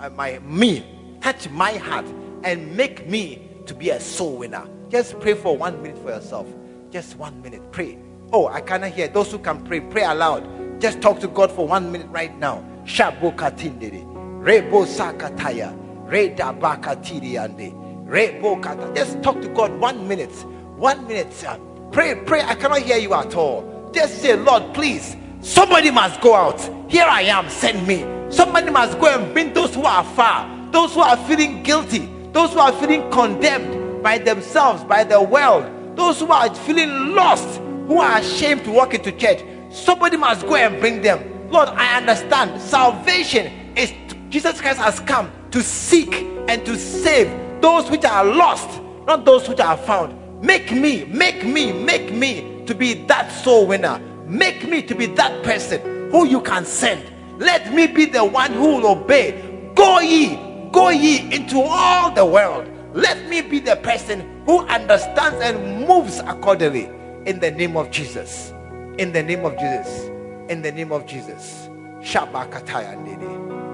uh, 0.00 0.10
my 0.10 0.38
me, 0.40 0.84
touch 1.20 1.48
my 1.50 1.72
heart, 1.72 2.06
and 2.44 2.76
make 2.76 3.08
me 3.08 3.48
to 3.66 3.74
be 3.74 3.90
a 3.90 4.00
soul 4.00 4.38
winner. 4.38 4.66
Just 4.88 5.18
pray 5.20 5.34
for 5.34 5.56
one 5.56 5.82
minute 5.82 5.98
for 6.02 6.10
yourself. 6.10 6.46
Just 6.90 7.16
one 7.16 7.40
minute. 7.42 7.70
Pray. 7.72 7.98
Oh, 8.32 8.46
I 8.46 8.60
cannot 8.60 8.90
hear. 8.90 9.08
Those 9.08 9.30
who 9.32 9.38
can 9.38 9.64
pray, 9.64 9.80
pray 9.80 10.04
aloud. 10.04 10.80
Just 10.80 11.00
talk 11.00 11.20
to 11.20 11.28
God 11.28 11.50
for 11.50 11.66
one 11.66 11.92
minute 11.92 12.08
right 12.08 12.36
now. 12.38 12.64
Shabo 12.84 13.34
katindere. 13.34 14.04
Rebo 14.42 14.86
sakataya. 14.86 15.76
Reda 16.08 16.54
bakatiriande. 16.58 18.06
Rebo 18.06 18.62
kata. 18.62 18.92
Just 18.94 19.22
talk 19.22 19.40
to 19.42 19.48
God 19.48 19.78
one 19.78 20.08
minute. 20.08 20.32
One 20.76 21.06
minute. 21.06 21.44
Uh, 21.44 21.58
pray, 21.92 22.14
pray. 22.14 22.42
I 22.42 22.54
cannot 22.54 22.80
hear 22.80 22.96
you 22.96 23.12
at 23.14 23.34
all. 23.34 23.90
Just 23.92 24.22
say, 24.22 24.36
Lord, 24.36 24.72
please. 24.72 25.16
Somebody 25.40 25.90
must 25.90 26.20
go 26.20 26.34
out. 26.34 26.60
Here 26.90 27.06
I 27.06 27.22
am. 27.22 27.48
Send 27.50 27.86
me. 27.86 28.17
Somebody 28.30 28.70
must 28.70 28.98
go 28.98 29.06
and 29.06 29.32
bring 29.32 29.52
those 29.54 29.74
who 29.74 29.84
are 29.84 30.04
far, 30.04 30.48
those 30.70 30.94
who 30.94 31.00
are 31.00 31.16
feeling 31.16 31.62
guilty, 31.62 32.08
those 32.32 32.52
who 32.52 32.58
are 32.58 32.72
feeling 32.72 33.10
condemned 33.10 34.02
by 34.02 34.18
themselves, 34.18 34.84
by 34.84 35.02
the 35.04 35.20
world, 35.20 35.64
those 35.96 36.20
who 36.20 36.30
are 36.30 36.54
feeling 36.54 37.14
lost, 37.14 37.58
who 37.86 37.98
are 38.00 38.18
ashamed 38.18 38.64
to 38.64 38.70
walk 38.70 38.94
into 38.94 39.12
church. 39.12 39.42
Somebody 39.70 40.16
must 40.16 40.46
go 40.46 40.56
and 40.56 40.78
bring 40.80 41.02
them. 41.02 41.50
Lord, 41.50 41.68
I 41.70 41.96
understand. 41.96 42.60
Salvation 42.60 43.46
is 43.76 43.92
Jesus 44.28 44.60
Christ 44.60 44.78
has 44.78 45.00
come 45.00 45.32
to 45.50 45.62
seek 45.62 46.14
and 46.48 46.64
to 46.66 46.76
save 46.76 47.30
those 47.62 47.90
which 47.90 48.04
are 48.04 48.24
lost, 48.24 48.80
not 49.06 49.24
those 49.24 49.48
which 49.48 49.60
are 49.60 49.76
found. 49.76 50.14
Make 50.42 50.70
me, 50.70 51.04
make 51.06 51.44
me, 51.44 51.72
make 51.72 52.12
me 52.12 52.62
to 52.66 52.74
be 52.74 52.94
that 53.06 53.32
soul 53.32 53.66
winner. 53.66 53.98
Make 54.26 54.68
me 54.68 54.82
to 54.82 54.94
be 54.94 55.06
that 55.06 55.42
person 55.42 56.10
who 56.10 56.26
you 56.26 56.42
can 56.42 56.66
send. 56.66 57.02
Let 57.38 57.72
me 57.72 57.86
be 57.86 58.04
the 58.04 58.24
one 58.24 58.52
who 58.52 58.76
will 58.76 58.88
obey. 58.88 59.70
Go 59.74 60.00
ye, 60.00 60.36
go 60.72 60.90
ye 60.90 61.32
into 61.32 61.60
all 61.60 62.10
the 62.10 62.26
world. 62.26 62.68
Let 62.94 63.28
me 63.28 63.42
be 63.42 63.60
the 63.60 63.76
person 63.76 64.42
who 64.44 64.60
understands 64.66 65.40
and 65.40 65.86
moves 65.86 66.18
accordingly 66.18 66.90
in 67.26 67.38
the 67.38 67.50
name 67.50 67.76
of 67.76 67.90
Jesus. 67.90 68.52
In 68.98 69.12
the 69.12 69.22
name 69.22 69.44
of 69.44 69.56
Jesus. 69.56 70.10
In 70.48 70.62
the 70.62 70.72
name 70.72 70.90
of 70.90 71.06
Jesus. 71.06 71.68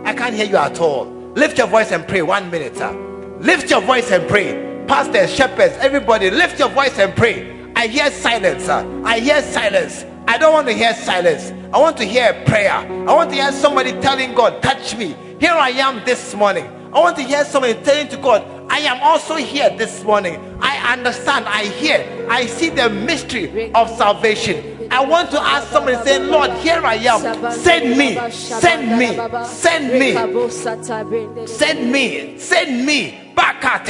I 0.05 0.15
can't 0.15 0.35
hear 0.35 0.47
you 0.47 0.57
at 0.57 0.79
all. 0.81 1.07
Lift 1.35 1.57
your 1.59 1.67
voice 1.67 1.91
and 1.91 2.07
pray. 2.07 2.23
One 2.23 2.51
minute, 2.51 2.77
sir. 2.77 2.93
Lift 3.41 3.71
your 3.71 3.81
voice 3.81 4.11
and 4.11 4.29
pray. 4.29 4.85
Pastors, 4.87 5.35
shepherds, 5.35 5.75
everybody, 5.79 6.31
lift 6.31 6.59
your 6.59 6.69
voice 6.69 6.99
and 6.99 7.15
pray. 7.17 7.73
I 7.75 7.87
hear 7.87 8.11
silence, 8.11 8.65
sir. 8.65 9.03
I 9.05 9.19
hear 9.21 9.41
silence. 9.43 10.05
I 10.35 10.37
don't 10.37 10.53
want 10.53 10.67
to 10.67 10.73
hear 10.73 10.93
silence. 10.95 11.53
I 11.73 11.79
want 11.79 11.97
to 11.99 12.05
hear 12.05 12.31
a 12.31 12.45
prayer. 12.45 12.73
I 12.73 13.15
want 13.15 13.31
to 13.31 13.37
hear 13.37 13.53
somebody 13.53 13.93
telling 14.01 14.35
God, 14.35 14.61
touch 14.65 14.97
me. 14.97 15.15
Here 15.39 15.53
I 15.53 15.69
am 15.71 16.05
this 16.05 16.35
morning. 16.35 16.67
I 16.93 16.99
want 16.99 17.15
to 17.19 17.23
hear 17.23 17.45
somebody 17.45 17.75
telling 17.85 18.09
to 18.09 18.17
God, 18.17 18.43
I 18.69 18.79
am 18.79 19.01
also 19.01 19.37
here 19.37 19.71
this 19.79 20.03
morning. 20.03 20.41
I 20.61 20.93
understand. 20.93 21.45
I 21.47 21.67
hear. 21.67 22.27
I 22.29 22.47
see 22.47 22.69
the 22.69 22.91
mystery 22.91 23.73
of 23.75 23.89
salvation. 23.91 24.89
I 24.91 25.05
want 25.05 25.31
to 25.31 25.41
ask 25.41 25.71
somebody, 25.71 25.99
say, 25.99 26.19
Lord, 26.19 26.51
here 26.55 26.81
I 26.85 26.97
am. 26.97 27.53
Send 27.53 27.97
me. 27.97 28.17
Send 28.33 28.99
me. 28.99 29.15
Send 29.47 29.93
me. 29.93 31.47
Send 31.47 31.93
me. 31.93 32.39
Send 32.39 32.85
me. 32.85 33.33
Back 33.37 33.65
at 33.65 33.87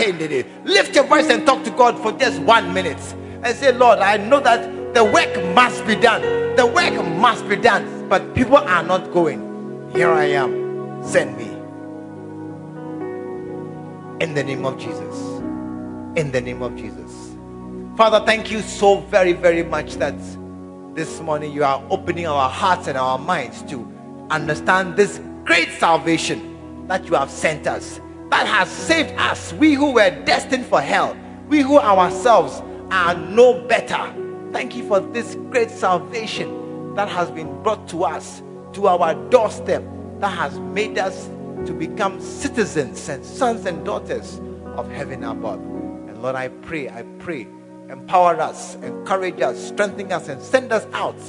Lift 0.66 0.94
your 0.94 1.04
voice 1.04 1.30
and 1.30 1.46
talk 1.46 1.64
to 1.64 1.70
God 1.70 1.98
for 2.02 2.12
just 2.12 2.38
one 2.42 2.74
minute. 2.74 3.00
And 3.42 3.56
say, 3.56 3.72
Lord, 3.72 4.00
I 4.00 4.18
know 4.18 4.40
that 4.40 4.83
the 4.94 5.04
work 5.04 5.34
must 5.54 5.84
be 5.86 5.96
done. 5.96 6.22
The 6.54 6.64
work 6.64 6.94
must 7.16 7.48
be 7.48 7.56
done. 7.56 8.08
But 8.08 8.34
people 8.34 8.56
are 8.56 8.82
not 8.82 9.12
going. 9.12 9.90
Here 9.92 10.10
I 10.10 10.26
am. 10.26 11.02
Send 11.02 11.36
me. 11.36 11.48
In 14.24 14.34
the 14.34 14.44
name 14.44 14.64
of 14.64 14.78
Jesus. 14.78 15.18
In 16.16 16.30
the 16.30 16.40
name 16.40 16.62
of 16.62 16.76
Jesus. 16.76 17.36
Father, 17.96 18.24
thank 18.24 18.50
you 18.50 18.60
so 18.60 19.00
very, 19.00 19.32
very 19.32 19.64
much 19.64 19.94
that 19.96 20.14
this 20.94 21.20
morning 21.20 21.52
you 21.52 21.64
are 21.64 21.84
opening 21.90 22.26
our 22.26 22.48
hearts 22.48 22.86
and 22.86 22.96
our 22.96 23.18
minds 23.18 23.62
to 23.62 23.86
understand 24.30 24.96
this 24.96 25.20
great 25.44 25.70
salvation 25.70 26.86
that 26.86 27.04
you 27.06 27.14
have 27.14 27.30
sent 27.30 27.66
us, 27.66 28.00
that 28.30 28.46
has 28.46 28.68
saved 28.68 29.12
us, 29.18 29.52
we 29.54 29.74
who 29.74 29.92
were 29.92 30.10
destined 30.24 30.64
for 30.66 30.80
hell, 30.80 31.16
we 31.48 31.60
who 31.60 31.78
ourselves 31.78 32.62
are 32.90 33.14
no 33.16 33.60
better. 33.66 34.23
Thank 34.54 34.76
you 34.76 34.86
for 34.86 35.00
this 35.00 35.34
great 35.50 35.68
salvation 35.68 36.94
that 36.94 37.08
has 37.08 37.28
been 37.28 37.60
brought 37.64 37.88
to 37.88 38.04
us, 38.04 38.40
to 38.74 38.86
our 38.86 39.12
doorstep, 39.28 39.82
that 40.20 40.28
has 40.28 40.60
made 40.60 40.96
us 40.96 41.26
to 41.66 41.72
become 41.72 42.20
citizens 42.20 43.08
and 43.08 43.26
sons 43.26 43.66
and 43.66 43.84
daughters 43.84 44.40
of 44.76 44.88
heaven 44.92 45.24
above. 45.24 45.58
And 45.58 46.22
Lord, 46.22 46.36
I 46.36 46.46
pray, 46.46 46.88
I 46.88 47.02
pray, 47.18 47.48
empower 47.90 48.40
us, 48.40 48.76
encourage 48.76 49.40
us, 49.40 49.58
strengthen 49.60 50.12
us, 50.12 50.28
and 50.28 50.40
send 50.40 50.72
us 50.72 50.86
out 50.92 51.20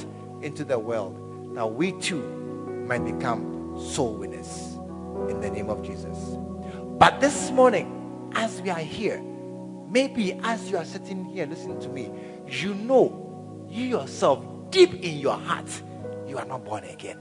into 0.42 0.62
the 0.62 0.78
world 0.78 1.16
that 1.56 1.66
we 1.66 1.98
too 2.00 2.22
might 2.86 3.04
become 3.04 3.76
soul 3.90 4.14
winners 4.14 4.78
in 5.28 5.40
the 5.40 5.50
name 5.50 5.68
of 5.68 5.82
Jesus. 5.82 6.16
But 6.96 7.20
this 7.20 7.50
morning, 7.50 8.30
as 8.36 8.62
we 8.62 8.70
are 8.70 8.78
here, 8.78 9.20
maybe 9.90 10.34
as 10.44 10.70
you 10.70 10.76
are 10.76 10.84
sitting 10.84 11.24
here 11.24 11.46
listening 11.46 11.80
to 11.80 11.88
me, 11.88 12.12
you 12.48 12.74
know 12.74 13.66
you 13.68 13.84
yourself, 13.84 14.44
deep 14.70 14.94
in 14.94 15.18
your 15.18 15.36
heart, 15.36 15.68
you 16.26 16.38
are 16.38 16.44
not 16.44 16.64
born 16.64 16.84
again. 16.84 17.18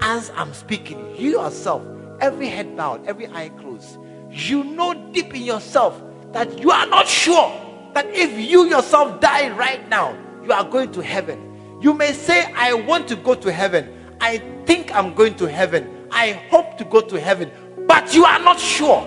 As 0.00 0.30
I'm 0.36 0.52
speaking, 0.52 1.14
you 1.16 1.30
yourself, 1.30 1.82
every 2.20 2.48
head 2.48 2.76
bowed, 2.76 3.06
every 3.06 3.26
eye 3.28 3.50
closed, 3.60 3.98
you 4.30 4.64
know 4.64 4.94
deep 5.12 5.34
in 5.34 5.42
yourself 5.42 6.02
that 6.32 6.58
you 6.58 6.70
are 6.70 6.86
not 6.86 7.06
sure 7.08 7.52
that 7.94 8.06
if 8.08 8.32
you 8.32 8.64
yourself 8.66 9.20
die 9.20 9.48
right 9.56 9.88
now, 9.88 10.16
you 10.42 10.52
are 10.52 10.64
going 10.64 10.92
to 10.92 11.00
heaven. 11.00 11.78
You 11.80 11.94
may 11.94 12.12
say, 12.12 12.52
I 12.52 12.74
want 12.74 13.08
to 13.08 13.16
go 13.16 13.34
to 13.34 13.52
heaven. 13.52 13.88
I 14.20 14.38
think 14.66 14.94
I'm 14.94 15.14
going 15.14 15.36
to 15.36 15.46
heaven. 15.46 16.08
I 16.10 16.32
hope 16.50 16.76
to 16.78 16.84
go 16.84 17.00
to 17.00 17.20
heaven. 17.20 17.50
But 17.86 18.14
you 18.14 18.24
are 18.24 18.38
not 18.40 18.58
sure. 18.58 19.06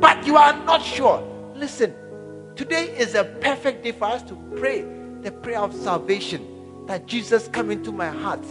But 0.00 0.26
you 0.26 0.36
are 0.36 0.52
not 0.64 0.82
sure. 0.82 1.22
Listen, 1.54 1.94
today 2.56 2.96
is 2.96 3.14
a 3.14 3.24
perfect 3.24 3.84
day 3.84 3.92
for 3.92 4.06
us 4.06 4.22
to 4.24 4.36
pray 4.56 4.82
the 5.22 5.32
prayer 5.32 5.60
of 5.60 5.74
salvation 5.74 6.86
that 6.86 7.06
Jesus 7.06 7.48
come 7.48 7.70
into 7.70 7.92
my 7.92 8.08
heart 8.08 8.44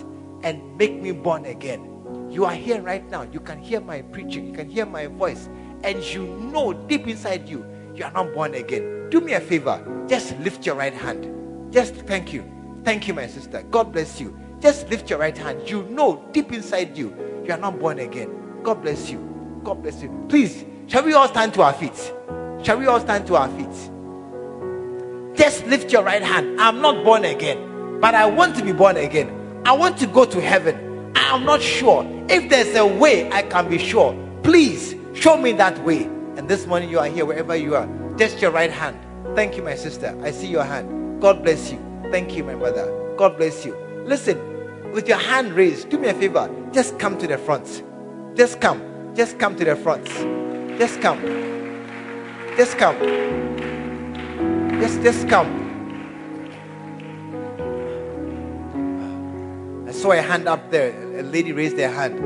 and 0.44 0.78
make 0.78 0.94
me 1.02 1.12
born 1.12 1.46
again. 1.46 1.90
You 2.30 2.46
are 2.46 2.56
here 2.56 2.82
right 2.82 3.08
now. 3.10 3.22
You 3.24 3.40
can 3.40 3.60
hear 3.60 3.80
my 3.80 4.02
preaching. 4.02 4.48
You 4.48 4.54
can 4.54 4.68
hear 4.68 4.86
my 4.86 5.08
voice. 5.08 5.50
And 5.84 6.04
you 6.04 6.26
know 6.26 6.74
deep 6.74 7.08
inside 7.08 7.48
you, 7.48 7.66
you 7.94 8.04
are 8.06 8.12
not 8.12 8.34
born 8.34 8.56
again. 8.56 9.10
Do 9.10 9.22
me 9.22 9.34
a 9.34 9.40
favor. 9.40 10.06
Just 10.08 10.38
lift 10.40 10.66
your 10.66 10.76
right 10.76 10.94
hand. 10.94 11.72
Just 11.72 11.94
thank 11.94 12.34
you. 12.34 12.44
Thank 12.84 13.08
you, 13.08 13.14
my 13.14 13.28
sister. 13.28 13.64
God 13.70 13.94
bless 13.94 14.20
you. 14.20 14.38
Just 14.60 14.90
lift 14.90 15.10
your 15.10 15.20
right 15.20 15.38
hand. 15.38 15.70
You 15.70 15.84
know 15.84 16.28
deep 16.32 16.52
inside 16.52 16.98
you, 16.98 17.16
you 17.46 17.54
are 17.54 17.58
not 17.60 17.80
born 17.80 18.00
again. 18.00 18.62
God 18.64 18.82
bless 18.82 19.10
you. 19.10 19.20
God 19.64 19.82
bless 19.82 20.02
you. 20.02 20.26
Please, 20.28 20.66
shall 20.88 21.04
we 21.04 21.14
all 21.14 21.28
stand 21.28 21.54
to 21.54 21.62
our 21.62 21.74
feet? 21.74 22.14
Shall 22.64 22.80
we 22.80 22.88
all 22.88 23.00
stand 23.00 23.28
to 23.28 23.36
our 23.36 23.50
feet? 23.50 23.92
Just 25.36 25.66
lift 25.66 25.92
your 25.92 26.04
right 26.04 26.22
hand. 26.22 26.62
I'm 26.62 26.82
not 26.82 27.04
born 27.04 27.26
again, 27.26 28.00
but 28.00 28.14
I 28.14 28.26
want 28.26 28.56
to 28.58 28.64
be 28.64 28.72
born 28.72 28.98
again. 28.98 29.62
I 29.66 29.72
want 29.72 29.98
to 30.00 30.08
go 30.08 30.26
to 30.26 30.40
heaven. 30.42 31.12
I 31.16 31.36
am 31.36 31.46
not 31.46 31.62
sure. 31.62 32.06
If 32.30 32.50
there's 32.50 32.76
a 32.76 32.86
way 32.86 33.32
I 33.32 33.42
can 33.44 33.70
be 33.70 33.78
sure, 33.78 34.16
please 34.44 34.96
show 35.14 35.38
me 35.38 35.54
that 35.54 35.78
way. 35.84 36.04
And 36.36 36.48
this 36.48 36.68
morning 36.68 36.90
you 36.90 37.00
are 37.00 37.08
here, 37.08 37.26
wherever 37.26 37.56
you 37.56 37.76
are, 37.76 37.88
just 38.18 38.42
your 38.42 38.52
right 38.52 38.72
hand. 38.72 39.00
Thank 39.36 39.58
you, 39.58 39.64
my 39.64 39.76
sister. 39.76 40.18
I 40.22 40.32
see 40.32 40.48
your 40.48 40.64
hand. 40.64 41.22
God 41.22 41.44
bless 41.44 41.72
you. 41.72 41.80
Thank 42.12 42.36
you, 42.36 42.44
my 42.44 42.56
brother. 42.56 43.16
God 43.18 43.38
bless 43.38 43.66
you. 43.66 43.76
Listen, 44.06 44.92
with 44.92 45.08
your 45.08 45.18
hand 45.18 45.54
raised, 45.54 45.90
do 45.90 45.98
me 45.98 46.10
a 46.10 46.14
favor. 46.14 46.50
Just 46.72 47.00
come 47.00 47.18
to 47.18 47.26
the 47.26 47.38
front. 47.38 47.84
Just 48.36 48.62
come. 48.62 48.82
Just 49.16 49.40
come 49.40 49.56
to 49.56 49.66
the 49.66 49.76
front. 49.76 50.06
Just 50.78 51.02
come. 51.02 51.22
Just 52.58 52.78
come. 52.78 53.73
Just, 54.84 55.02
just 55.02 55.30
come. 55.30 55.48
I 59.88 59.94
saw 59.94 60.12
a 60.12 60.22
hand 60.22 60.50
up 60.50 60.72
there. 60.72 60.92
A 61.20 61.24
lady 61.24 61.54
raised 61.54 61.78
their 61.78 61.90
hand. 61.90 62.20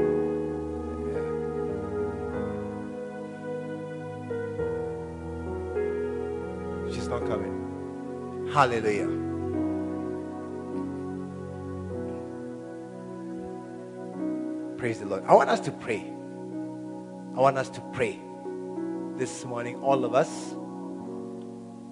She's 6.91 7.07
not 7.07 7.27
coming. 7.27 8.49
Hallelujah. 8.51 9.05
Praise 14.77 14.97
the 14.97 15.05
Lord. 15.05 15.23
I 15.27 15.35
want 15.35 15.51
us 15.51 15.59
to 15.59 15.71
pray. 15.71 16.11
I 17.35 17.39
want 17.39 17.59
us 17.59 17.69
to 17.69 17.81
pray 17.93 18.19
this 19.15 19.45
morning, 19.45 19.75
all 19.83 20.03
of 20.03 20.15
us. 20.15 20.56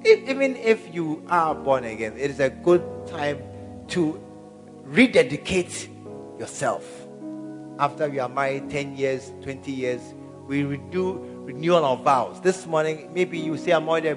If, 0.07 0.29
even 0.29 0.55
if 0.57 0.93
you 0.93 1.25
are 1.29 1.55
born 1.55 1.83
again, 1.83 2.13
it 2.15 2.29
is 2.29 2.39
a 2.39 2.51
good 2.51 2.83
time 3.07 3.41
to 3.87 4.21
rededicate 4.83 5.89
yourself. 6.37 6.85
After 7.79 8.07
we 8.07 8.19
are 8.19 8.29
married 8.29 8.69
10 8.69 8.95
years, 8.95 9.33
20 9.41 9.71
years, 9.71 10.13
we 10.45 10.61
do 10.91 11.17
renewal 11.43 11.83
of 11.83 12.03
vows. 12.03 12.39
This 12.39 12.67
morning, 12.67 13.09
maybe 13.15 13.39
you 13.39 13.57
say, 13.57 13.71
I'm 13.71 13.89
already 13.89 14.13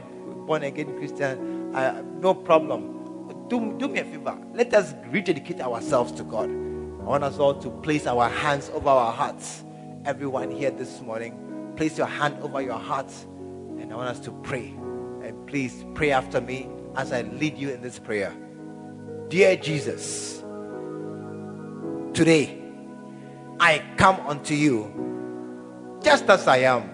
born 0.47 0.62
again 0.62 0.95
Christian. 0.99 1.74
Uh, 1.74 2.03
no 2.20 2.34
problem. 2.34 3.49
Do, 3.49 3.74
do 3.78 3.89
me 3.89 4.01
a 4.01 4.05
favor. 4.05 4.39
Let 4.53 4.74
us 4.74 4.95
rededicate 5.11 5.62
ourselves 5.62 6.12
to 6.12 6.22
God. 6.22 6.51
I 6.51 7.05
want 7.05 7.24
us 7.24 7.39
all 7.39 7.55
to 7.55 7.70
place 7.70 8.07
our 8.07 8.28
hands 8.28 8.70
over 8.74 8.91
our 8.91 9.11
hearts. 9.11 9.64
Everyone 10.05 10.51
here 10.51 10.70
this 10.70 11.01
morning, 11.01 11.72
place 11.76 11.97
your 11.97 12.09
hand 12.09 12.36
over 12.43 12.61
your 12.61 12.78
hearts. 12.78 13.24
And 13.78 13.91
I 13.91 13.97
want 13.97 14.11
us 14.11 14.20
to 14.26 14.32
pray. 14.43 14.74
Please 15.49 15.86
pray 15.94 16.11
after 16.11 16.42
me 16.42 16.68
as 16.94 17.11
I 17.11 17.22
lead 17.22 17.57
you 17.57 17.70
in 17.70 17.80
this 17.80 17.99
prayer. 17.99 18.34
Dear 19.28 19.57
Jesus, 19.57 20.44
today, 22.12 22.62
I 23.59 23.82
come 23.96 24.20
unto 24.26 24.53
you 24.53 26.01
just 26.03 26.28
as 26.28 26.46
I 26.46 26.59
am. 26.59 26.90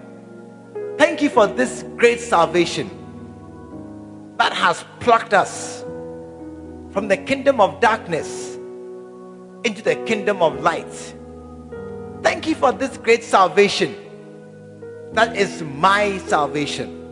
Thank 0.97 1.21
you 1.21 1.29
for 1.29 1.47
this 1.47 1.83
great 1.97 2.21
salvation 2.21 2.89
that 4.37 4.53
has 4.53 4.85
plucked 5.01 5.33
us 5.33 5.81
from 6.91 7.09
the 7.09 7.17
kingdom 7.17 7.59
of 7.59 7.81
darkness 7.81 8.55
into 9.65 9.81
the 9.81 9.97
kingdom 10.05 10.41
of 10.41 10.61
light. 10.61 11.13
Thank 12.23 12.47
you 12.47 12.55
for 12.55 12.71
this 12.71 12.95
great 12.95 13.25
salvation 13.25 13.93
that 15.11 15.35
is 15.35 15.61
my 15.61 16.19
salvation. 16.19 17.04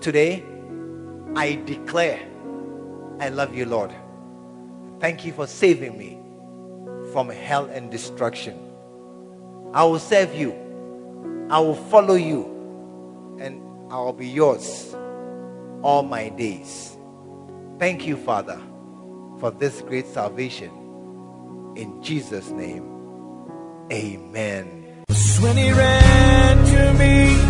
Today, 0.00 0.42
I 1.36 1.56
declare 1.66 2.18
I 3.20 3.28
love 3.28 3.54
you, 3.54 3.66
Lord. 3.66 3.94
Thank 4.98 5.26
you 5.26 5.32
for 5.32 5.46
saving 5.46 5.98
me 5.98 6.18
from 7.12 7.28
hell 7.28 7.66
and 7.66 7.90
destruction. 7.90 8.58
I 9.74 9.84
will 9.84 9.98
serve 9.98 10.34
you. 10.34 10.52
I 11.50 11.60
will 11.60 11.74
follow 11.74 12.14
you. 12.14 12.44
And 13.40 13.60
I 13.92 13.98
will 13.98 14.14
be 14.14 14.26
yours 14.26 14.96
all 15.82 16.02
my 16.02 16.30
days. 16.30 16.96
Thank 17.78 18.06
you, 18.06 18.16
Father, 18.16 18.60
for 19.38 19.50
this 19.50 19.82
great 19.82 20.06
salvation. 20.06 20.70
In 21.76 22.02
Jesus' 22.02 22.48
name, 22.50 22.84
amen. 23.92 25.04
When 25.40 25.56
he 25.56 25.72
ran 25.72 26.64
to 26.66 26.92
me, 26.98 27.49